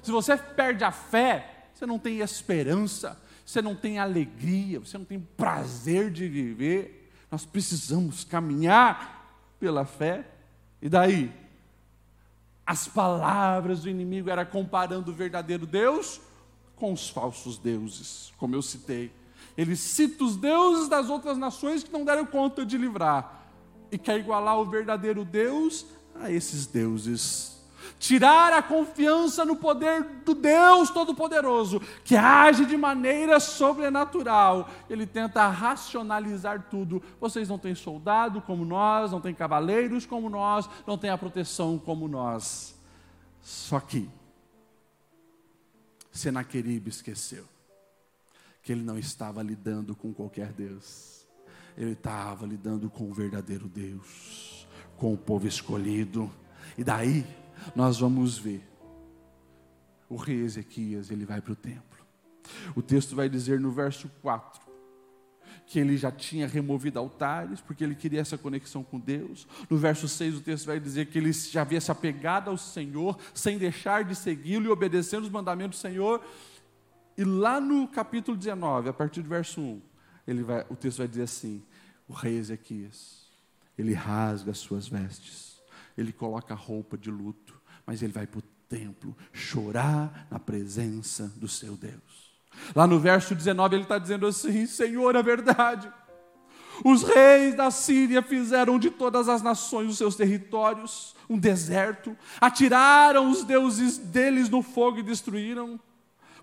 Se 0.02 0.10
você 0.10 0.38
perde 0.38 0.86
a 0.86 0.92
fé, 0.92 1.68
você 1.74 1.86
não 1.86 2.00
tem 2.00 2.20
esperança, 2.20 3.22
você 3.46 3.62
não 3.62 3.76
tem 3.76 4.00
alegria, 4.00 4.80
você 4.80 4.98
não 4.98 5.04
tem 5.04 5.20
prazer 5.20 6.10
de 6.10 6.30
viver. 6.30 7.12
Nós 7.30 7.46
precisamos 7.46 8.24
caminhar 8.24 9.30
pela 9.60 9.84
fé. 9.84 10.26
E 10.82 10.88
daí? 10.88 11.30
As 12.66 12.88
palavras 12.88 13.82
do 13.82 13.90
inimigo 13.90 14.30
era 14.30 14.46
comparando 14.46 15.12
o 15.12 15.14
verdadeiro 15.14 15.66
Deus 15.66 16.22
com 16.78 16.94
os 16.94 17.10
falsos 17.10 17.58
deuses, 17.58 18.32
como 18.38 18.56
eu 18.56 18.62
citei. 18.62 19.12
Ele 19.58 19.76
cita 19.76 20.24
os 20.24 20.38
deuses 20.38 20.88
das 20.88 21.10
outras 21.10 21.38
nações 21.38 21.84
que 21.84 21.92
não 21.92 22.06
deram 22.06 22.26
conta 22.26 22.64
de 22.64 22.78
livrar 22.78 23.50
e 23.92 23.98
quer 23.98 24.20
igualar 24.20 24.60
o 24.60 24.66
verdadeiro 24.66 25.26
Deus 25.26 25.86
a 26.14 26.32
esses 26.32 26.68
deuses. 26.68 27.58
Tirar 27.98 28.54
a 28.54 28.62
confiança 28.62 29.46
no 29.46 29.56
poder 29.56 30.04
do 30.24 30.36
Deus 30.36 30.90
Todo-Poderoso, 30.92 31.82
que 32.04 32.16
age 32.16 32.66
de 32.66 32.78
maneira 32.78 33.40
sobrenatural. 33.40 34.70
Ele 34.90 35.08
tenta 35.08 35.48
racionalizar 35.48 36.68
tudo. 36.70 37.02
Vocês 37.20 37.50
não 37.50 37.58
têm 37.58 37.74
soldado 37.74 38.42
como 38.42 38.66
nós, 38.66 39.12
não 39.12 39.22
têm 39.22 39.34
cavaleiros 39.34 40.06
como 40.06 40.30
nós, 40.30 40.70
não 40.86 40.98
têm 40.98 41.10
a 41.10 41.18
proteção 41.18 41.80
como 41.80 42.08
nós. 42.08 42.76
Só 43.42 43.80
que 43.80 44.08
Senaqueribe 46.12 46.90
esqueceu 46.90 47.57
que 48.68 48.74
ele 48.74 48.84
não 48.84 49.00
estava 49.00 49.42
lidando 49.42 49.96
com 49.96 50.14
qualquer 50.14 50.52
Deus, 50.52 51.26
ele 51.78 51.94
estava 51.94 52.46
lidando 52.46 52.90
com 52.90 53.10
o 53.10 53.14
verdadeiro 53.14 53.70
Deus, 53.70 54.68
com 54.98 55.14
o 55.14 55.18
povo 55.18 55.48
escolhido. 55.48 56.30
E 56.78 56.84
daí 56.84 57.26
nós 57.74 57.98
vamos 57.98 58.38
ver 58.38 58.68
o 60.10 60.18
rei 60.18 60.42
Ezequias, 60.42 61.10
ele 61.10 61.24
vai 61.24 61.40
para 61.40 61.54
o 61.54 61.56
templo. 61.56 61.98
O 62.76 62.82
texto 62.82 63.16
vai 63.16 63.30
dizer 63.30 63.58
no 63.58 63.72
verso 63.72 64.12
4 64.22 64.68
que 65.66 65.80
ele 65.80 65.96
já 65.96 66.12
tinha 66.12 66.46
removido 66.46 67.00
altares, 67.00 67.62
porque 67.62 67.86
ele 67.86 67.96
queria 67.96 68.20
essa 68.20 68.38
conexão 68.38 68.84
com 68.84 69.00
Deus. 69.00 69.48
No 69.70 69.78
verso 69.78 70.10
6, 70.10 70.36
o 70.36 70.42
texto 70.42 70.66
vai 70.66 70.80
dizer 70.80 71.06
que 71.06 71.18
ele 71.18 71.32
já 71.32 71.62
havia 71.62 71.80
se 71.80 71.90
apegado 71.90 72.50
ao 72.50 72.58
Senhor, 72.58 73.18
sem 73.34 73.58
deixar 73.58 74.04
de 74.04 74.14
segui-lo 74.14 74.66
e 74.66 74.70
obedecendo 74.70 75.24
os 75.24 75.30
mandamentos 75.30 75.80
do 75.80 75.82
Senhor. 75.82 76.22
E 77.18 77.24
lá 77.24 77.60
no 77.60 77.88
capítulo 77.88 78.38
19, 78.38 78.90
a 78.90 78.94
partir 78.94 79.24
do 79.24 79.30
verso 79.30 79.60
1, 79.60 79.82
ele 80.28 80.44
vai, 80.44 80.66
o 80.70 80.76
texto 80.76 81.00
vai 81.00 81.08
dizer 81.08 81.24
assim: 81.24 81.64
o 82.08 82.14
rei 82.14 82.38
Ezequias, 82.38 83.26
ele 83.78 83.94
rasga 83.94 84.52
as 84.52 84.60
suas 84.60 84.88
vestes, 84.88 85.60
ele 85.98 86.14
coloca 86.14 86.54
a 86.54 86.58
roupa 86.58 86.96
de 86.98 87.10
luto, 87.10 87.60
mas 87.86 88.04
ele 88.04 88.14
vai 88.14 88.28
para 88.28 88.40
o 88.40 88.44
templo 88.70 89.18
chorar 89.34 90.28
na 90.30 90.38
presença 90.38 91.32
do 91.38 91.48
seu 91.48 91.76
Deus. 91.76 92.38
Lá 92.76 92.86
no 92.86 93.00
verso 93.00 93.34
19 93.34 93.76
ele 93.76 93.84
está 93.84 93.98
dizendo 93.98 94.28
assim: 94.28 94.68
Senhor, 94.68 95.18
a 95.18 95.22
verdade. 95.22 95.92
Os 96.86 97.02
reis 97.02 97.56
da 97.56 97.72
Síria 97.72 98.22
fizeram 98.22 98.78
de 98.78 98.92
todas 98.92 99.28
as 99.28 99.42
nações 99.42 99.90
os 99.90 99.98
seus 99.98 100.16
territórios 100.16 101.16
um 101.28 101.38
deserto, 101.38 102.16
atiraram 102.40 103.30
os 103.30 103.44
deuses 103.44 103.98
deles 103.98 104.48
no 104.50 104.62
fogo 104.62 105.00
e 105.00 105.04
destruíram 105.04 105.80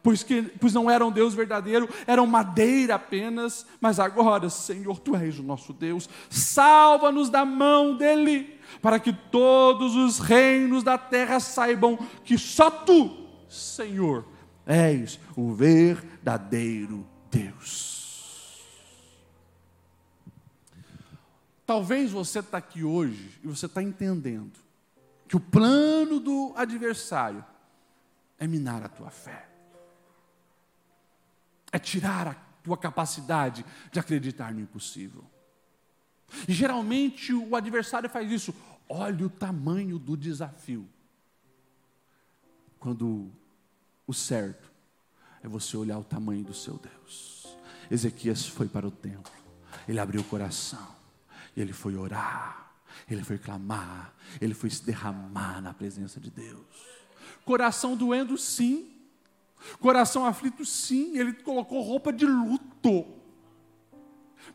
pois, 0.04 0.22
que, 0.22 0.42
pois 0.60 0.74
não 0.74 0.90
eram 0.90 1.10
Deus 1.10 1.32
verdadeiro, 1.32 1.88
eram 2.06 2.26
madeira 2.26 2.96
apenas, 2.96 3.66
mas 3.80 3.98
agora, 3.98 4.50
Senhor, 4.50 5.00
Tu 5.00 5.16
és 5.16 5.38
o 5.38 5.42
nosso 5.42 5.72
Deus, 5.72 6.10
salva-nos 6.28 7.30
da 7.30 7.42
mão 7.46 7.96
dele, 7.96 8.60
para 8.82 9.00
que 9.00 9.14
todos 9.14 9.96
os 9.96 10.18
reinos 10.18 10.84
da 10.84 10.98
terra 10.98 11.40
saibam 11.40 11.98
que 12.22 12.36
só 12.36 12.70
Tu, 12.70 13.16
Senhor, 13.48 14.26
és 14.66 15.18
o 15.34 15.54
verdadeiro 15.54 17.06
Deus. 17.30 17.94
Talvez 21.64 22.12
você 22.12 22.40
está 22.40 22.58
aqui 22.58 22.84
hoje 22.84 23.40
e 23.42 23.48
você 23.48 23.64
está 23.64 23.82
entendendo 23.82 24.52
que 25.26 25.34
o 25.34 25.40
plano 25.40 26.20
do 26.20 26.52
adversário 26.54 27.42
é 28.38 28.46
minar 28.46 28.84
a 28.84 28.88
tua 28.90 29.08
fé 29.08 29.53
é 31.74 31.78
tirar 31.80 32.28
a 32.28 32.34
tua 32.62 32.78
capacidade 32.78 33.66
de 33.90 33.98
acreditar 33.98 34.54
no 34.54 34.60
impossível. 34.60 35.24
E 36.46 36.52
geralmente 36.52 37.34
o 37.34 37.56
adversário 37.56 38.08
faz 38.08 38.30
isso. 38.30 38.54
Olha 38.88 39.26
o 39.26 39.28
tamanho 39.28 39.98
do 39.98 40.16
desafio. 40.16 40.88
Quando 42.78 43.28
o 44.06 44.14
certo 44.14 44.70
é 45.42 45.48
você 45.48 45.76
olhar 45.76 45.98
o 45.98 46.04
tamanho 46.04 46.44
do 46.44 46.54
seu 46.54 46.78
Deus. 46.78 47.44
Ezequias 47.90 48.46
foi 48.46 48.68
para 48.68 48.86
o 48.86 48.90
templo, 48.90 49.32
ele 49.88 49.98
abriu 49.98 50.20
o 50.20 50.24
coração, 50.24 50.94
ele 51.56 51.72
foi 51.72 51.96
orar, 51.96 52.72
ele 53.10 53.24
foi 53.24 53.36
clamar, 53.36 54.14
ele 54.40 54.54
foi 54.54 54.70
se 54.70 54.84
derramar 54.84 55.60
na 55.60 55.74
presença 55.74 56.20
de 56.20 56.30
Deus. 56.30 56.64
Coração 57.44 57.96
doendo, 57.96 58.38
sim, 58.38 58.93
Coração 59.80 60.26
aflito, 60.26 60.64
sim, 60.64 61.18
ele 61.18 61.32
colocou 61.32 61.82
roupa 61.82 62.12
de 62.12 62.26
luto. 62.26 63.06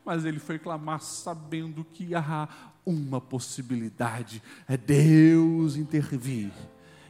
Mas 0.05 0.25
ele 0.25 0.39
foi 0.39 0.59
clamar 0.59 1.01
sabendo 1.01 1.83
que 1.83 2.13
há 2.13 2.47
uma 2.85 3.19
possibilidade: 3.19 4.41
é 4.67 4.77
Deus 4.77 5.75
intervir 5.75 6.51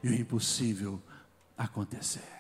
e 0.04 0.10
o 0.10 0.14
impossível 0.14 1.02
acontecer. 1.58 2.40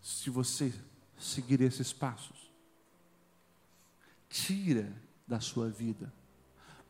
Se 0.00 0.30
você 0.30 0.72
seguir 1.18 1.60
esses 1.62 1.92
passos, 1.92 2.52
tira 4.28 4.92
da 5.26 5.40
sua 5.40 5.68
vida 5.68 6.12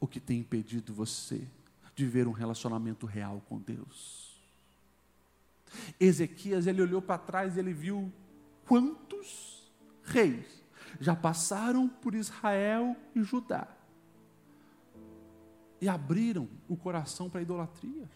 o 0.00 0.06
que 0.06 0.20
tem 0.20 0.40
impedido 0.40 0.92
você 0.92 1.48
de 1.94 2.06
ver 2.06 2.28
um 2.28 2.32
relacionamento 2.32 3.06
real 3.06 3.42
com 3.48 3.58
Deus. 3.58 4.35
Ezequias, 5.98 6.66
ele 6.66 6.82
olhou 6.82 7.02
para 7.02 7.18
trás 7.18 7.56
e 7.56 7.60
ele 7.60 7.72
viu 7.72 8.12
quantos 8.66 9.72
reis 10.02 10.64
já 11.00 11.14
passaram 11.14 11.88
por 11.88 12.14
Israel 12.14 12.96
e 13.14 13.22
Judá 13.22 13.68
e 15.80 15.88
abriram 15.88 16.48
o 16.68 16.76
coração 16.76 17.28
para 17.28 17.40
a 17.40 17.42
idolatria. 17.42 18.08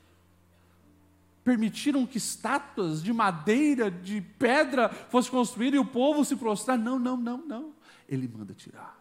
permitiram 1.42 2.06
que 2.06 2.18
estátuas 2.18 3.02
de 3.02 3.12
madeira, 3.12 3.90
de 3.90 4.20
pedra 4.20 4.88
fossem 4.88 5.30
construídas 5.30 5.76
e 5.76 5.80
o 5.80 5.86
povo 5.86 6.24
se 6.24 6.36
prostrar. 6.36 6.78
Não, 6.78 6.98
não, 6.98 7.16
não, 7.16 7.46
não. 7.46 7.74
Ele 8.08 8.28
manda 8.28 8.54
tirar. 8.54 8.98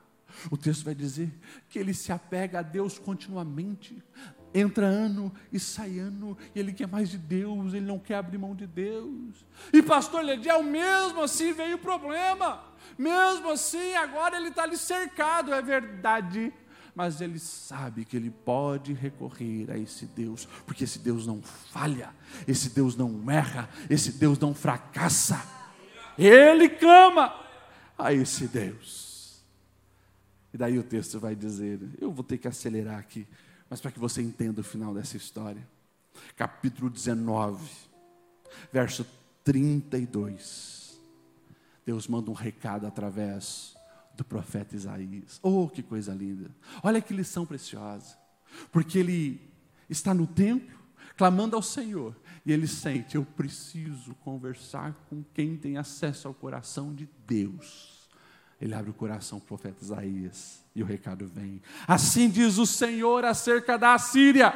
O 0.49 0.57
texto 0.57 0.85
vai 0.85 0.95
dizer 0.95 1.31
que 1.69 1.77
ele 1.77 1.93
se 1.93 2.11
apega 2.11 2.59
a 2.59 2.61
Deus 2.61 2.97
continuamente. 2.97 4.01
Entra 4.53 4.85
ano 4.87 5.31
e 5.51 5.59
sai 5.59 5.99
ano, 5.99 6.37
e 6.55 6.59
ele 6.59 6.73
quer 6.73 6.87
mais 6.87 7.09
de 7.09 7.17
Deus, 7.17 7.73
ele 7.73 7.85
não 7.85 7.99
quer 7.99 8.15
abrir 8.15 8.37
mão 8.37 8.55
de 8.55 8.65
Deus. 8.65 9.45
E 9.71 9.81
pastor 9.81 10.23
Lediel, 10.23 10.63
mesmo 10.63 11.21
assim 11.21 11.53
veio 11.53 11.75
o 11.75 11.79
problema, 11.79 12.63
mesmo 12.97 13.51
assim 13.51 13.93
agora 13.95 14.37
ele 14.37 14.49
está 14.49 14.63
ali 14.63 14.77
cercado, 14.77 15.53
é 15.53 15.61
verdade, 15.61 16.51
mas 16.95 17.21
ele 17.21 17.37
sabe 17.37 18.03
que 18.03 18.17
ele 18.17 18.29
pode 18.29 18.91
recorrer 18.93 19.69
a 19.71 19.77
esse 19.77 20.05
Deus, 20.05 20.47
porque 20.65 20.83
esse 20.83 20.99
Deus 20.99 21.27
não 21.27 21.41
falha, 21.41 22.09
esse 22.47 22.71
Deus 22.71 22.95
não 22.95 23.29
erra, 23.29 23.69
esse 23.89 24.13
Deus 24.13 24.39
não 24.39 24.53
fracassa. 24.53 25.41
Ele 26.17 26.67
clama 26.67 27.33
a 27.97 28.11
esse 28.13 28.47
Deus. 28.47 29.41
E 30.53 30.57
daí 30.57 30.77
o 30.79 30.83
texto 30.83 31.19
vai 31.19 31.35
dizer: 31.35 31.79
eu 32.01 32.11
vou 32.11 32.23
ter 32.23 32.37
que 32.37 32.47
acelerar 32.47 32.99
aqui, 32.99 33.27
mas 33.69 33.79
para 33.79 33.91
que 33.91 33.99
você 33.99 34.21
entenda 34.21 34.61
o 34.61 34.63
final 34.63 34.93
dessa 34.93 35.15
história. 35.15 35.65
Capítulo 36.35 36.89
19, 36.89 37.69
verso 38.73 39.05
32. 39.43 40.99
Deus 41.85 42.07
manda 42.07 42.31
um 42.31 42.33
recado 42.33 42.87
através 42.87 43.75
do 44.15 44.23
profeta 44.23 44.75
Isaías. 44.75 45.39
Oh, 45.41 45.67
que 45.69 45.83
coisa 45.83 46.13
linda! 46.13 46.49
Olha 46.83 47.01
que 47.01 47.13
lição 47.13 47.45
preciosa. 47.45 48.17
Porque 48.71 48.97
ele 48.97 49.39
está 49.89 50.13
no 50.13 50.25
templo, 50.25 50.77
clamando 51.15 51.55
ao 51.55 51.61
Senhor, 51.61 52.15
e 52.45 52.51
ele 52.51 52.67
sente: 52.67 53.15
eu 53.15 53.23
preciso 53.23 54.15
conversar 54.15 54.93
com 55.09 55.23
quem 55.33 55.55
tem 55.55 55.77
acesso 55.77 56.27
ao 56.27 56.33
coração 56.33 56.93
de 56.93 57.07
Deus. 57.25 58.09
Ele 58.59 58.73
abre 58.73 58.89
o 58.89 58.93
coração 58.93 59.39
do 59.39 59.45
profeta 59.45 59.83
Isaías 59.83 60.63
e 60.79 60.83
o 60.83 60.85
recado 60.85 61.27
vem. 61.27 61.61
Assim 61.87 62.29
diz 62.29 62.57
o 62.57 62.65
Senhor 62.65 63.25
acerca 63.25 63.77
da 63.77 63.93
Assíria: 63.93 64.53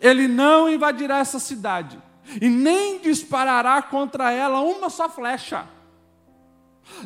Ele 0.00 0.28
não 0.28 0.68
invadirá 0.68 1.18
essa 1.18 1.38
cidade 1.38 2.00
e 2.40 2.48
nem 2.48 3.00
disparará 3.00 3.82
contra 3.82 4.32
ela 4.32 4.60
uma 4.60 4.88
só 4.88 5.08
flecha 5.08 5.68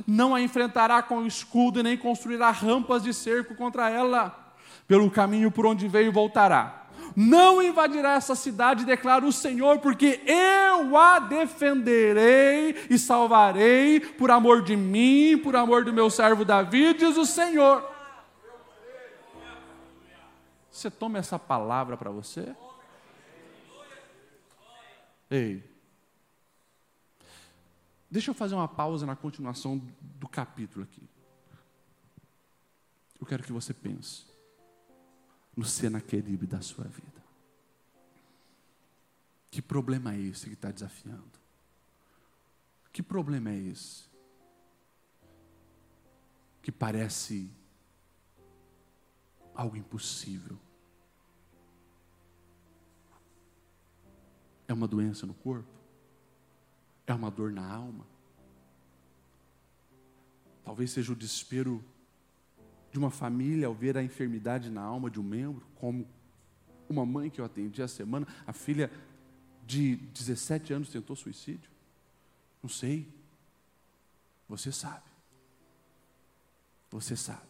não 0.06 0.34
a 0.34 0.40
enfrentará 0.40 1.02
com 1.02 1.26
escudo 1.26 1.80
e 1.80 1.82
nem 1.82 1.96
construirá 1.96 2.50
rampas 2.50 3.02
de 3.02 3.12
cerco 3.14 3.54
contra 3.54 3.88
ela. 3.90 4.54
Pelo 4.86 5.10
caminho 5.10 5.50
por 5.50 5.66
onde 5.66 5.88
veio 5.88 6.12
voltará. 6.12 6.87
Não 7.20 7.60
invadirá 7.60 8.12
essa 8.12 8.36
cidade, 8.36 8.84
declara 8.84 9.26
o 9.26 9.32
Senhor, 9.32 9.80
porque 9.80 10.22
eu 10.24 10.96
a 10.96 11.18
defenderei 11.18 12.76
e 12.88 12.96
salvarei 12.96 13.98
por 13.98 14.30
amor 14.30 14.62
de 14.62 14.76
mim, 14.76 15.36
por 15.36 15.56
amor 15.56 15.84
do 15.84 15.92
meu 15.92 16.08
servo 16.10 16.44
Davi, 16.44 16.94
diz 16.94 17.16
o 17.16 17.26
Senhor. 17.26 17.84
Você 20.70 20.88
toma 20.88 21.18
essa 21.18 21.40
palavra 21.40 21.96
para 21.96 22.12
você? 22.12 22.54
Ei, 25.28 25.68
Deixa 28.08 28.30
eu 28.30 28.34
fazer 28.34 28.54
uma 28.54 28.68
pausa 28.68 29.04
na 29.04 29.16
continuação 29.16 29.82
do 30.00 30.28
capítulo 30.28 30.84
aqui. 30.84 31.02
Eu 33.20 33.26
quero 33.26 33.42
que 33.42 33.52
você 33.52 33.74
pense 33.74 34.37
no 35.58 35.64
Senaqueribe 35.64 36.46
da 36.46 36.60
sua 36.60 36.84
vida. 36.84 37.20
Que 39.50 39.60
problema 39.60 40.14
é 40.14 40.20
esse 40.20 40.46
que 40.46 40.52
está 40.52 40.70
desafiando? 40.70 41.32
Que 42.92 43.02
problema 43.02 43.50
é 43.50 43.56
esse? 43.56 44.04
Que 46.62 46.70
parece 46.70 47.50
algo 49.52 49.76
impossível. 49.76 50.56
É 54.68 54.72
uma 54.72 54.86
doença 54.86 55.26
no 55.26 55.34
corpo? 55.34 55.74
É 57.04 57.12
uma 57.12 57.32
dor 57.32 57.50
na 57.50 57.68
alma. 57.68 58.06
Talvez 60.64 60.92
seja 60.92 61.12
o 61.12 61.16
desespero 61.16 61.84
de 62.90 62.98
uma 62.98 63.10
família 63.10 63.66
ao 63.66 63.74
ver 63.74 63.96
a 63.96 64.02
enfermidade 64.02 64.70
na 64.70 64.82
alma 64.82 65.10
de 65.10 65.20
um 65.20 65.22
membro, 65.22 65.66
como 65.74 66.06
uma 66.88 67.04
mãe 67.04 67.28
que 67.28 67.40
eu 67.40 67.44
atendi 67.44 67.82
a 67.82 67.88
semana, 67.88 68.26
a 68.46 68.52
filha 68.52 68.90
de 69.66 69.96
17 69.96 70.72
anos 70.72 70.88
tentou 70.88 71.14
suicídio. 71.14 71.70
Não 72.62 72.70
sei. 72.70 73.06
Você 74.48 74.72
sabe. 74.72 75.04
Você 76.90 77.14
sabe. 77.14 77.42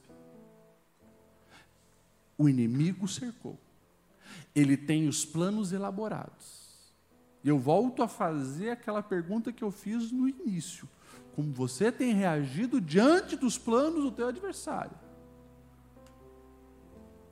O 2.36 2.48
inimigo 2.48 3.06
cercou. 3.06 3.58
Ele 4.54 4.76
tem 4.76 5.08
os 5.08 5.24
planos 5.24 5.72
elaborados. 5.72 6.68
Eu 7.44 7.58
volto 7.58 8.02
a 8.02 8.08
fazer 8.08 8.70
aquela 8.70 9.02
pergunta 9.02 9.52
que 9.52 9.62
eu 9.62 9.70
fiz 9.70 10.10
no 10.10 10.28
início. 10.28 10.88
Como 11.34 11.52
você 11.52 11.92
tem 11.92 12.12
reagido 12.12 12.80
diante 12.80 13.36
dos 13.36 13.56
planos 13.56 14.02
do 14.02 14.10
teu 14.10 14.26
adversário? 14.26 15.07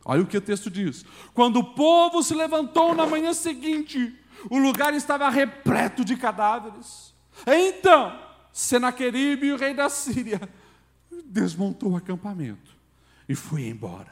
Olha 0.03 0.21
o 0.21 0.27
que 0.27 0.37
o 0.37 0.41
texto 0.41 0.69
diz: 0.69 1.05
quando 1.33 1.57
o 1.57 1.73
povo 1.73 2.23
se 2.23 2.33
levantou 2.33 2.93
na 2.95 3.05
manhã 3.05 3.33
seguinte, 3.33 4.15
o 4.49 4.57
lugar 4.57 4.93
estava 4.93 5.29
repleto 5.29 6.03
de 6.03 6.15
cadáveres. 6.15 7.13
Então, 7.45 8.19
Senaqueribe, 8.51 9.51
o 9.51 9.57
rei 9.57 9.73
da 9.73 9.89
Síria, 9.89 10.41
desmontou 11.25 11.91
o 11.91 11.95
acampamento 11.97 12.75
e 13.27 13.35
foi 13.35 13.67
embora. 13.67 14.11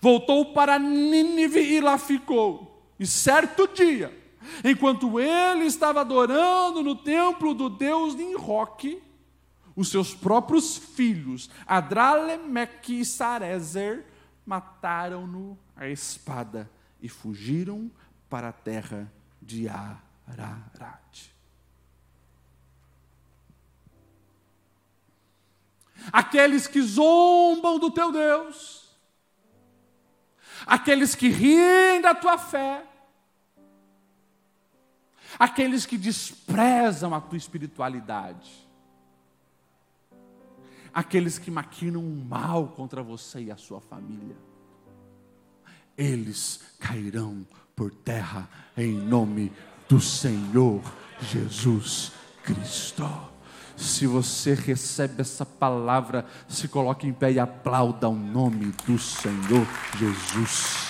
Voltou 0.00 0.52
para 0.52 0.78
Nínive 0.78 1.60
e 1.60 1.80
lá 1.80 1.98
ficou. 1.98 2.84
E 2.98 3.06
certo 3.06 3.66
dia, 3.66 4.16
enquanto 4.64 5.18
ele 5.18 5.64
estava 5.64 6.02
adorando 6.02 6.82
no 6.82 6.94
templo 6.94 7.54
do 7.54 7.70
deus 7.70 8.14
Nimroque, 8.14 9.02
os 9.74 9.88
seus 9.88 10.14
próprios 10.14 10.76
filhos, 10.76 11.48
Adralemeque 11.66 13.00
e 13.00 13.04
Sarezer, 13.04 14.04
mataram-no 14.50 15.56
a 15.76 15.86
espada 15.86 16.68
e 17.00 17.08
fugiram 17.08 17.88
para 18.28 18.48
a 18.48 18.52
terra 18.52 19.10
de 19.40 19.68
Ararat. 19.68 21.30
Aqueles 26.12 26.66
que 26.66 26.82
zombam 26.82 27.78
do 27.78 27.92
teu 27.92 28.10
Deus, 28.10 28.92
aqueles 30.66 31.14
que 31.14 31.28
riem 31.28 32.00
da 32.00 32.12
tua 32.12 32.36
fé, 32.36 32.84
aqueles 35.38 35.86
que 35.86 35.96
desprezam 35.96 37.14
a 37.14 37.20
tua 37.20 37.38
espiritualidade, 37.38 38.68
aqueles 40.92 41.38
que 41.38 41.50
maquinam 41.50 42.02
o 42.02 42.24
mal 42.24 42.68
contra 42.68 43.02
você 43.02 43.40
e 43.42 43.50
a 43.50 43.56
sua 43.56 43.80
família, 43.80 44.36
eles 45.96 46.60
cairão 46.78 47.46
por 47.74 47.94
terra 47.94 48.48
em 48.76 48.92
nome 48.92 49.52
do 49.88 50.00
Senhor 50.00 50.82
Jesus 51.20 52.12
Cristo. 52.42 53.08
Se 53.76 54.06
você 54.06 54.54
recebe 54.54 55.22
essa 55.22 55.46
palavra, 55.46 56.26
se 56.46 56.68
coloque 56.68 57.06
em 57.06 57.12
pé 57.12 57.32
e 57.32 57.38
aplauda 57.38 58.08
o 58.08 58.14
nome 58.14 58.72
do 58.86 58.98
Senhor 58.98 59.66
Jesus. 59.98 60.89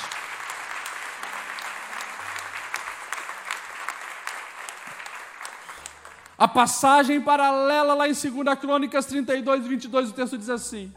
A 6.41 6.49
passagem 6.49 7.21
paralela 7.21 7.93
lá 7.93 8.09
em 8.09 8.15
2 8.15 8.59
Crônicas 8.59 9.05
32, 9.05 9.67
22, 9.67 10.09
o 10.09 10.13
texto 10.15 10.39
diz 10.39 10.49
assim: 10.49 10.91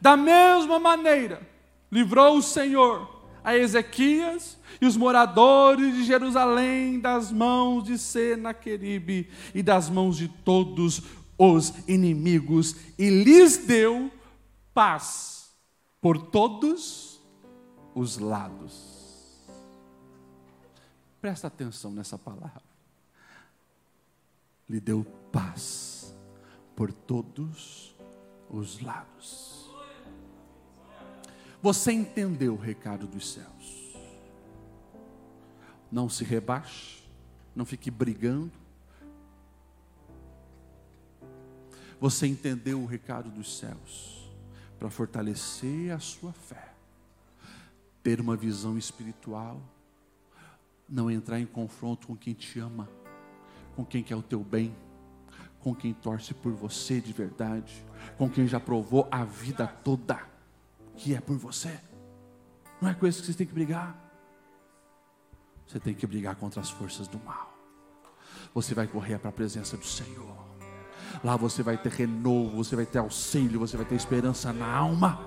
Da 0.00 0.16
mesma 0.16 0.78
maneira, 0.78 1.42
livrou 1.90 2.36
o 2.36 2.42
Senhor 2.42 3.24
a 3.42 3.56
Ezequias 3.56 4.56
e 4.80 4.86
os 4.86 4.96
moradores 4.96 5.96
de 5.96 6.04
Jerusalém 6.04 7.00
das 7.00 7.32
mãos 7.32 7.82
de 7.82 7.98
Senaqueribe 7.98 9.28
e 9.52 9.64
das 9.64 9.90
mãos 9.90 10.16
de 10.16 10.28
todos 10.28 11.02
os 11.36 11.74
inimigos, 11.88 12.76
e 12.96 13.10
lhes 13.10 13.56
deu 13.56 14.12
paz 14.72 15.50
por 16.00 16.16
todos 16.16 17.20
os 17.96 18.16
lados. 18.16 19.40
Presta 21.20 21.48
atenção 21.48 21.90
nessa 21.90 22.16
palavra 22.16 22.69
lhe 24.70 24.78
deu 24.78 25.04
paz 25.32 26.14
por 26.76 26.92
todos 26.92 27.92
os 28.48 28.80
lados. 28.80 29.68
Você 31.60 31.90
entendeu 31.90 32.54
o 32.54 32.56
recado 32.56 33.08
dos 33.08 33.32
céus. 33.32 33.96
Não 35.90 36.08
se 36.08 36.22
rebaixe, 36.22 37.02
não 37.54 37.64
fique 37.64 37.90
brigando. 37.90 38.52
Você 41.98 42.28
entendeu 42.28 42.80
o 42.80 42.86
recado 42.86 43.28
dos 43.28 43.58
céus 43.58 44.30
para 44.78 44.88
fortalecer 44.88 45.92
a 45.92 45.98
sua 45.98 46.32
fé, 46.32 46.72
ter 48.04 48.20
uma 48.20 48.36
visão 48.36 48.78
espiritual, 48.78 49.60
não 50.88 51.10
entrar 51.10 51.40
em 51.40 51.44
confronto 51.44 52.06
com 52.06 52.16
quem 52.16 52.34
te 52.34 52.60
ama 52.60 52.88
com 53.74 53.84
quem 53.84 54.02
quer 54.02 54.16
o 54.16 54.22
teu 54.22 54.40
bem, 54.40 54.74
com 55.60 55.74
quem 55.74 55.92
torce 55.92 56.34
por 56.34 56.52
você 56.52 57.00
de 57.00 57.12
verdade, 57.12 57.84
com 58.16 58.28
quem 58.28 58.46
já 58.46 58.58
provou 58.58 59.06
a 59.10 59.24
vida 59.24 59.66
toda 59.66 60.20
que 60.96 61.14
é 61.14 61.20
por 61.20 61.36
você. 61.36 61.78
Não 62.80 62.88
é 62.88 62.94
com 62.94 63.06
isso 63.06 63.20
que 63.20 63.26
você 63.26 63.34
tem 63.34 63.46
que 63.46 63.54
brigar. 63.54 63.96
Você 65.66 65.78
tem 65.78 65.94
que 65.94 66.06
brigar 66.06 66.34
contra 66.36 66.60
as 66.60 66.70
forças 66.70 67.06
do 67.06 67.18
mal. 67.20 67.54
Você 68.54 68.74
vai 68.74 68.86
correr 68.86 69.18
para 69.18 69.30
a 69.30 69.32
presença 69.32 69.76
do 69.76 69.84
Senhor. 69.86 70.36
Lá 71.22 71.36
você 71.36 71.62
vai 71.62 71.76
ter 71.76 71.92
renovo, 71.92 72.56
você 72.56 72.76
vai 72.76 72.86
ter 72.86 72.98
auxílio, 72.98 73.60
você 73.60 73.76
vai 73.76 73.86
ter 73.86 73.94
esperança 73.94 74.52
na 74.52 74.66
alma. 74.66 75.24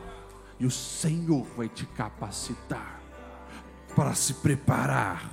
E 0.59 0.65
o 0.65 0.71
Senhor 0.71 1.43
vai 1.55 1.69
te 1.69 1.85
capacitar 1.85 3.01
para 3.95 4.13
se 4.13 4.35
preparar, 4.35 5.31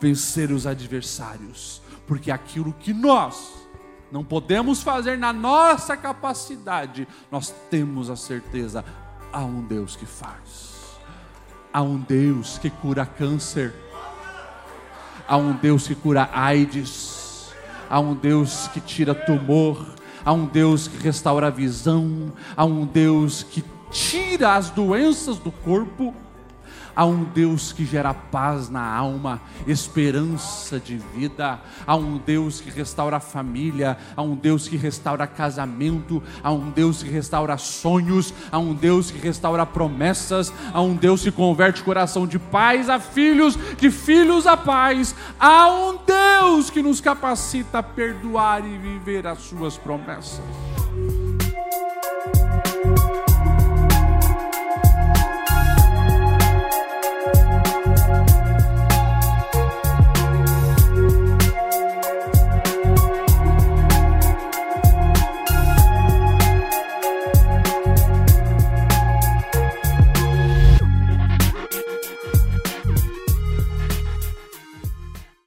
vencer 0.00 0.50
os 0.50 0.66
adversários, 0.66 1.82
porque 2.08 2.30
aquilo 2.30 2.72
que 2.72 2.94
nós 2.94 3.68
não 4.10 4.24
podemos 4.24 4.82
fazer 4.82 5.18
na 5.18 5.30
nossa 5.30 5.94
capacidade, 5.94 7.06
nós 7.30 7.54
temos 7.70 8.08
a 8.08 8.16
certeza, 8.16 8.82
há 9.30 9.44
um 9.44 9.60
Deus 9.60 9.94
que 9.94 10.06
faz. 10.06 10.98
Há 11.70 11.82
um 11.82 11.98
Deus 11.98 12.56
que 12.56 12.70
cura 12.70 13.04
câncer. 13.04 13.74
Há 15.28 15.36
um 15.36 15.52
Deus 15.52 15.86
que 15.86 15.94
cura 15.94 16.30
AIDS. 16.32 17.52
Há 17.90 18.00
um 18.00 18.14
Deus 18.14 18.68
que 18.68 18.80
tira 18.80 19.14
tumor. 19.14 19.94
Há 20.24 20.32
um 20.32 20.46
Deus 20.46 20.88
que 20.88 20.96
restaura 20.96 21.48
a 21.48 21.50
visão. 21.50 22.32
Há 22.56 22.64
um 22.64 22.86
Deus 22.86 23.42
que 23.42 23.62
tira 23.90 24.54
as 24.54 24.70
doenças 24.70 25.38
do 25.38 25.52
corpo. 25.52 26.14
Há 26.98 27.04
um 27.04 27.22
Deus 27.22 27.72
que 27.72 27.86
gera 27.86 28.12
paz 28.12 28.68
na 28.68 28.84
alma, 28.84 29.40
esperança 29.68 30.80
de 30.80 30.96
vida. 31.14 31.60
Há 31.86 31.94
um 31.94 32.18
Deus 32.18 32.60
que 32.60 32.70
restaura 32.70 33.18
a 33.18 33.20
família. 33.20 33.96
Há 34.16 34.22
um 34.22 34.34
Deus 34.34 34.66
que 34.66 34.76
restaura 34.76 35.24
casamento. 35.24 36.20
Há 36.42 36.50
um 36.50 36.70
Deus 36.70 37.00
que 37.00 37.08
restaura 37.08 37.56
sonhos. 37.56 38.34
Há 38.50 38.58
um 38.58 38.74
Deus 38.74 39.12
que 39.12 39.18
restaura 39.18 39.64
promessas. 39.64 40.52
Há 40.74 40.82
um 40.82 40.96
Deus 40.96 41.22
que 41.22 41.30
converte 41.30 41.84
coração 41.84 42.26
de 42.26 42.36
pais 42.36 42.90
a 42.90 42.98
filhos, 42.98 43.56
de 43.76 43.92
filhos 43.92 44.44
a 44.44 44.56
pais. 44.56 45.14
Há 45.38 45.70
um 45.70 45.98
Deus 46.04 46.68
que 46.68 46.82
nos 46.82 47.00
capacita 47.00 47.78
a 47.78 47.82
perdoar 47.84 48.66
e 48.66 48.76
viver 48.76 49.24
as 49.24 49.38
suas 49.38 49.76
promessas. 49.76 50.42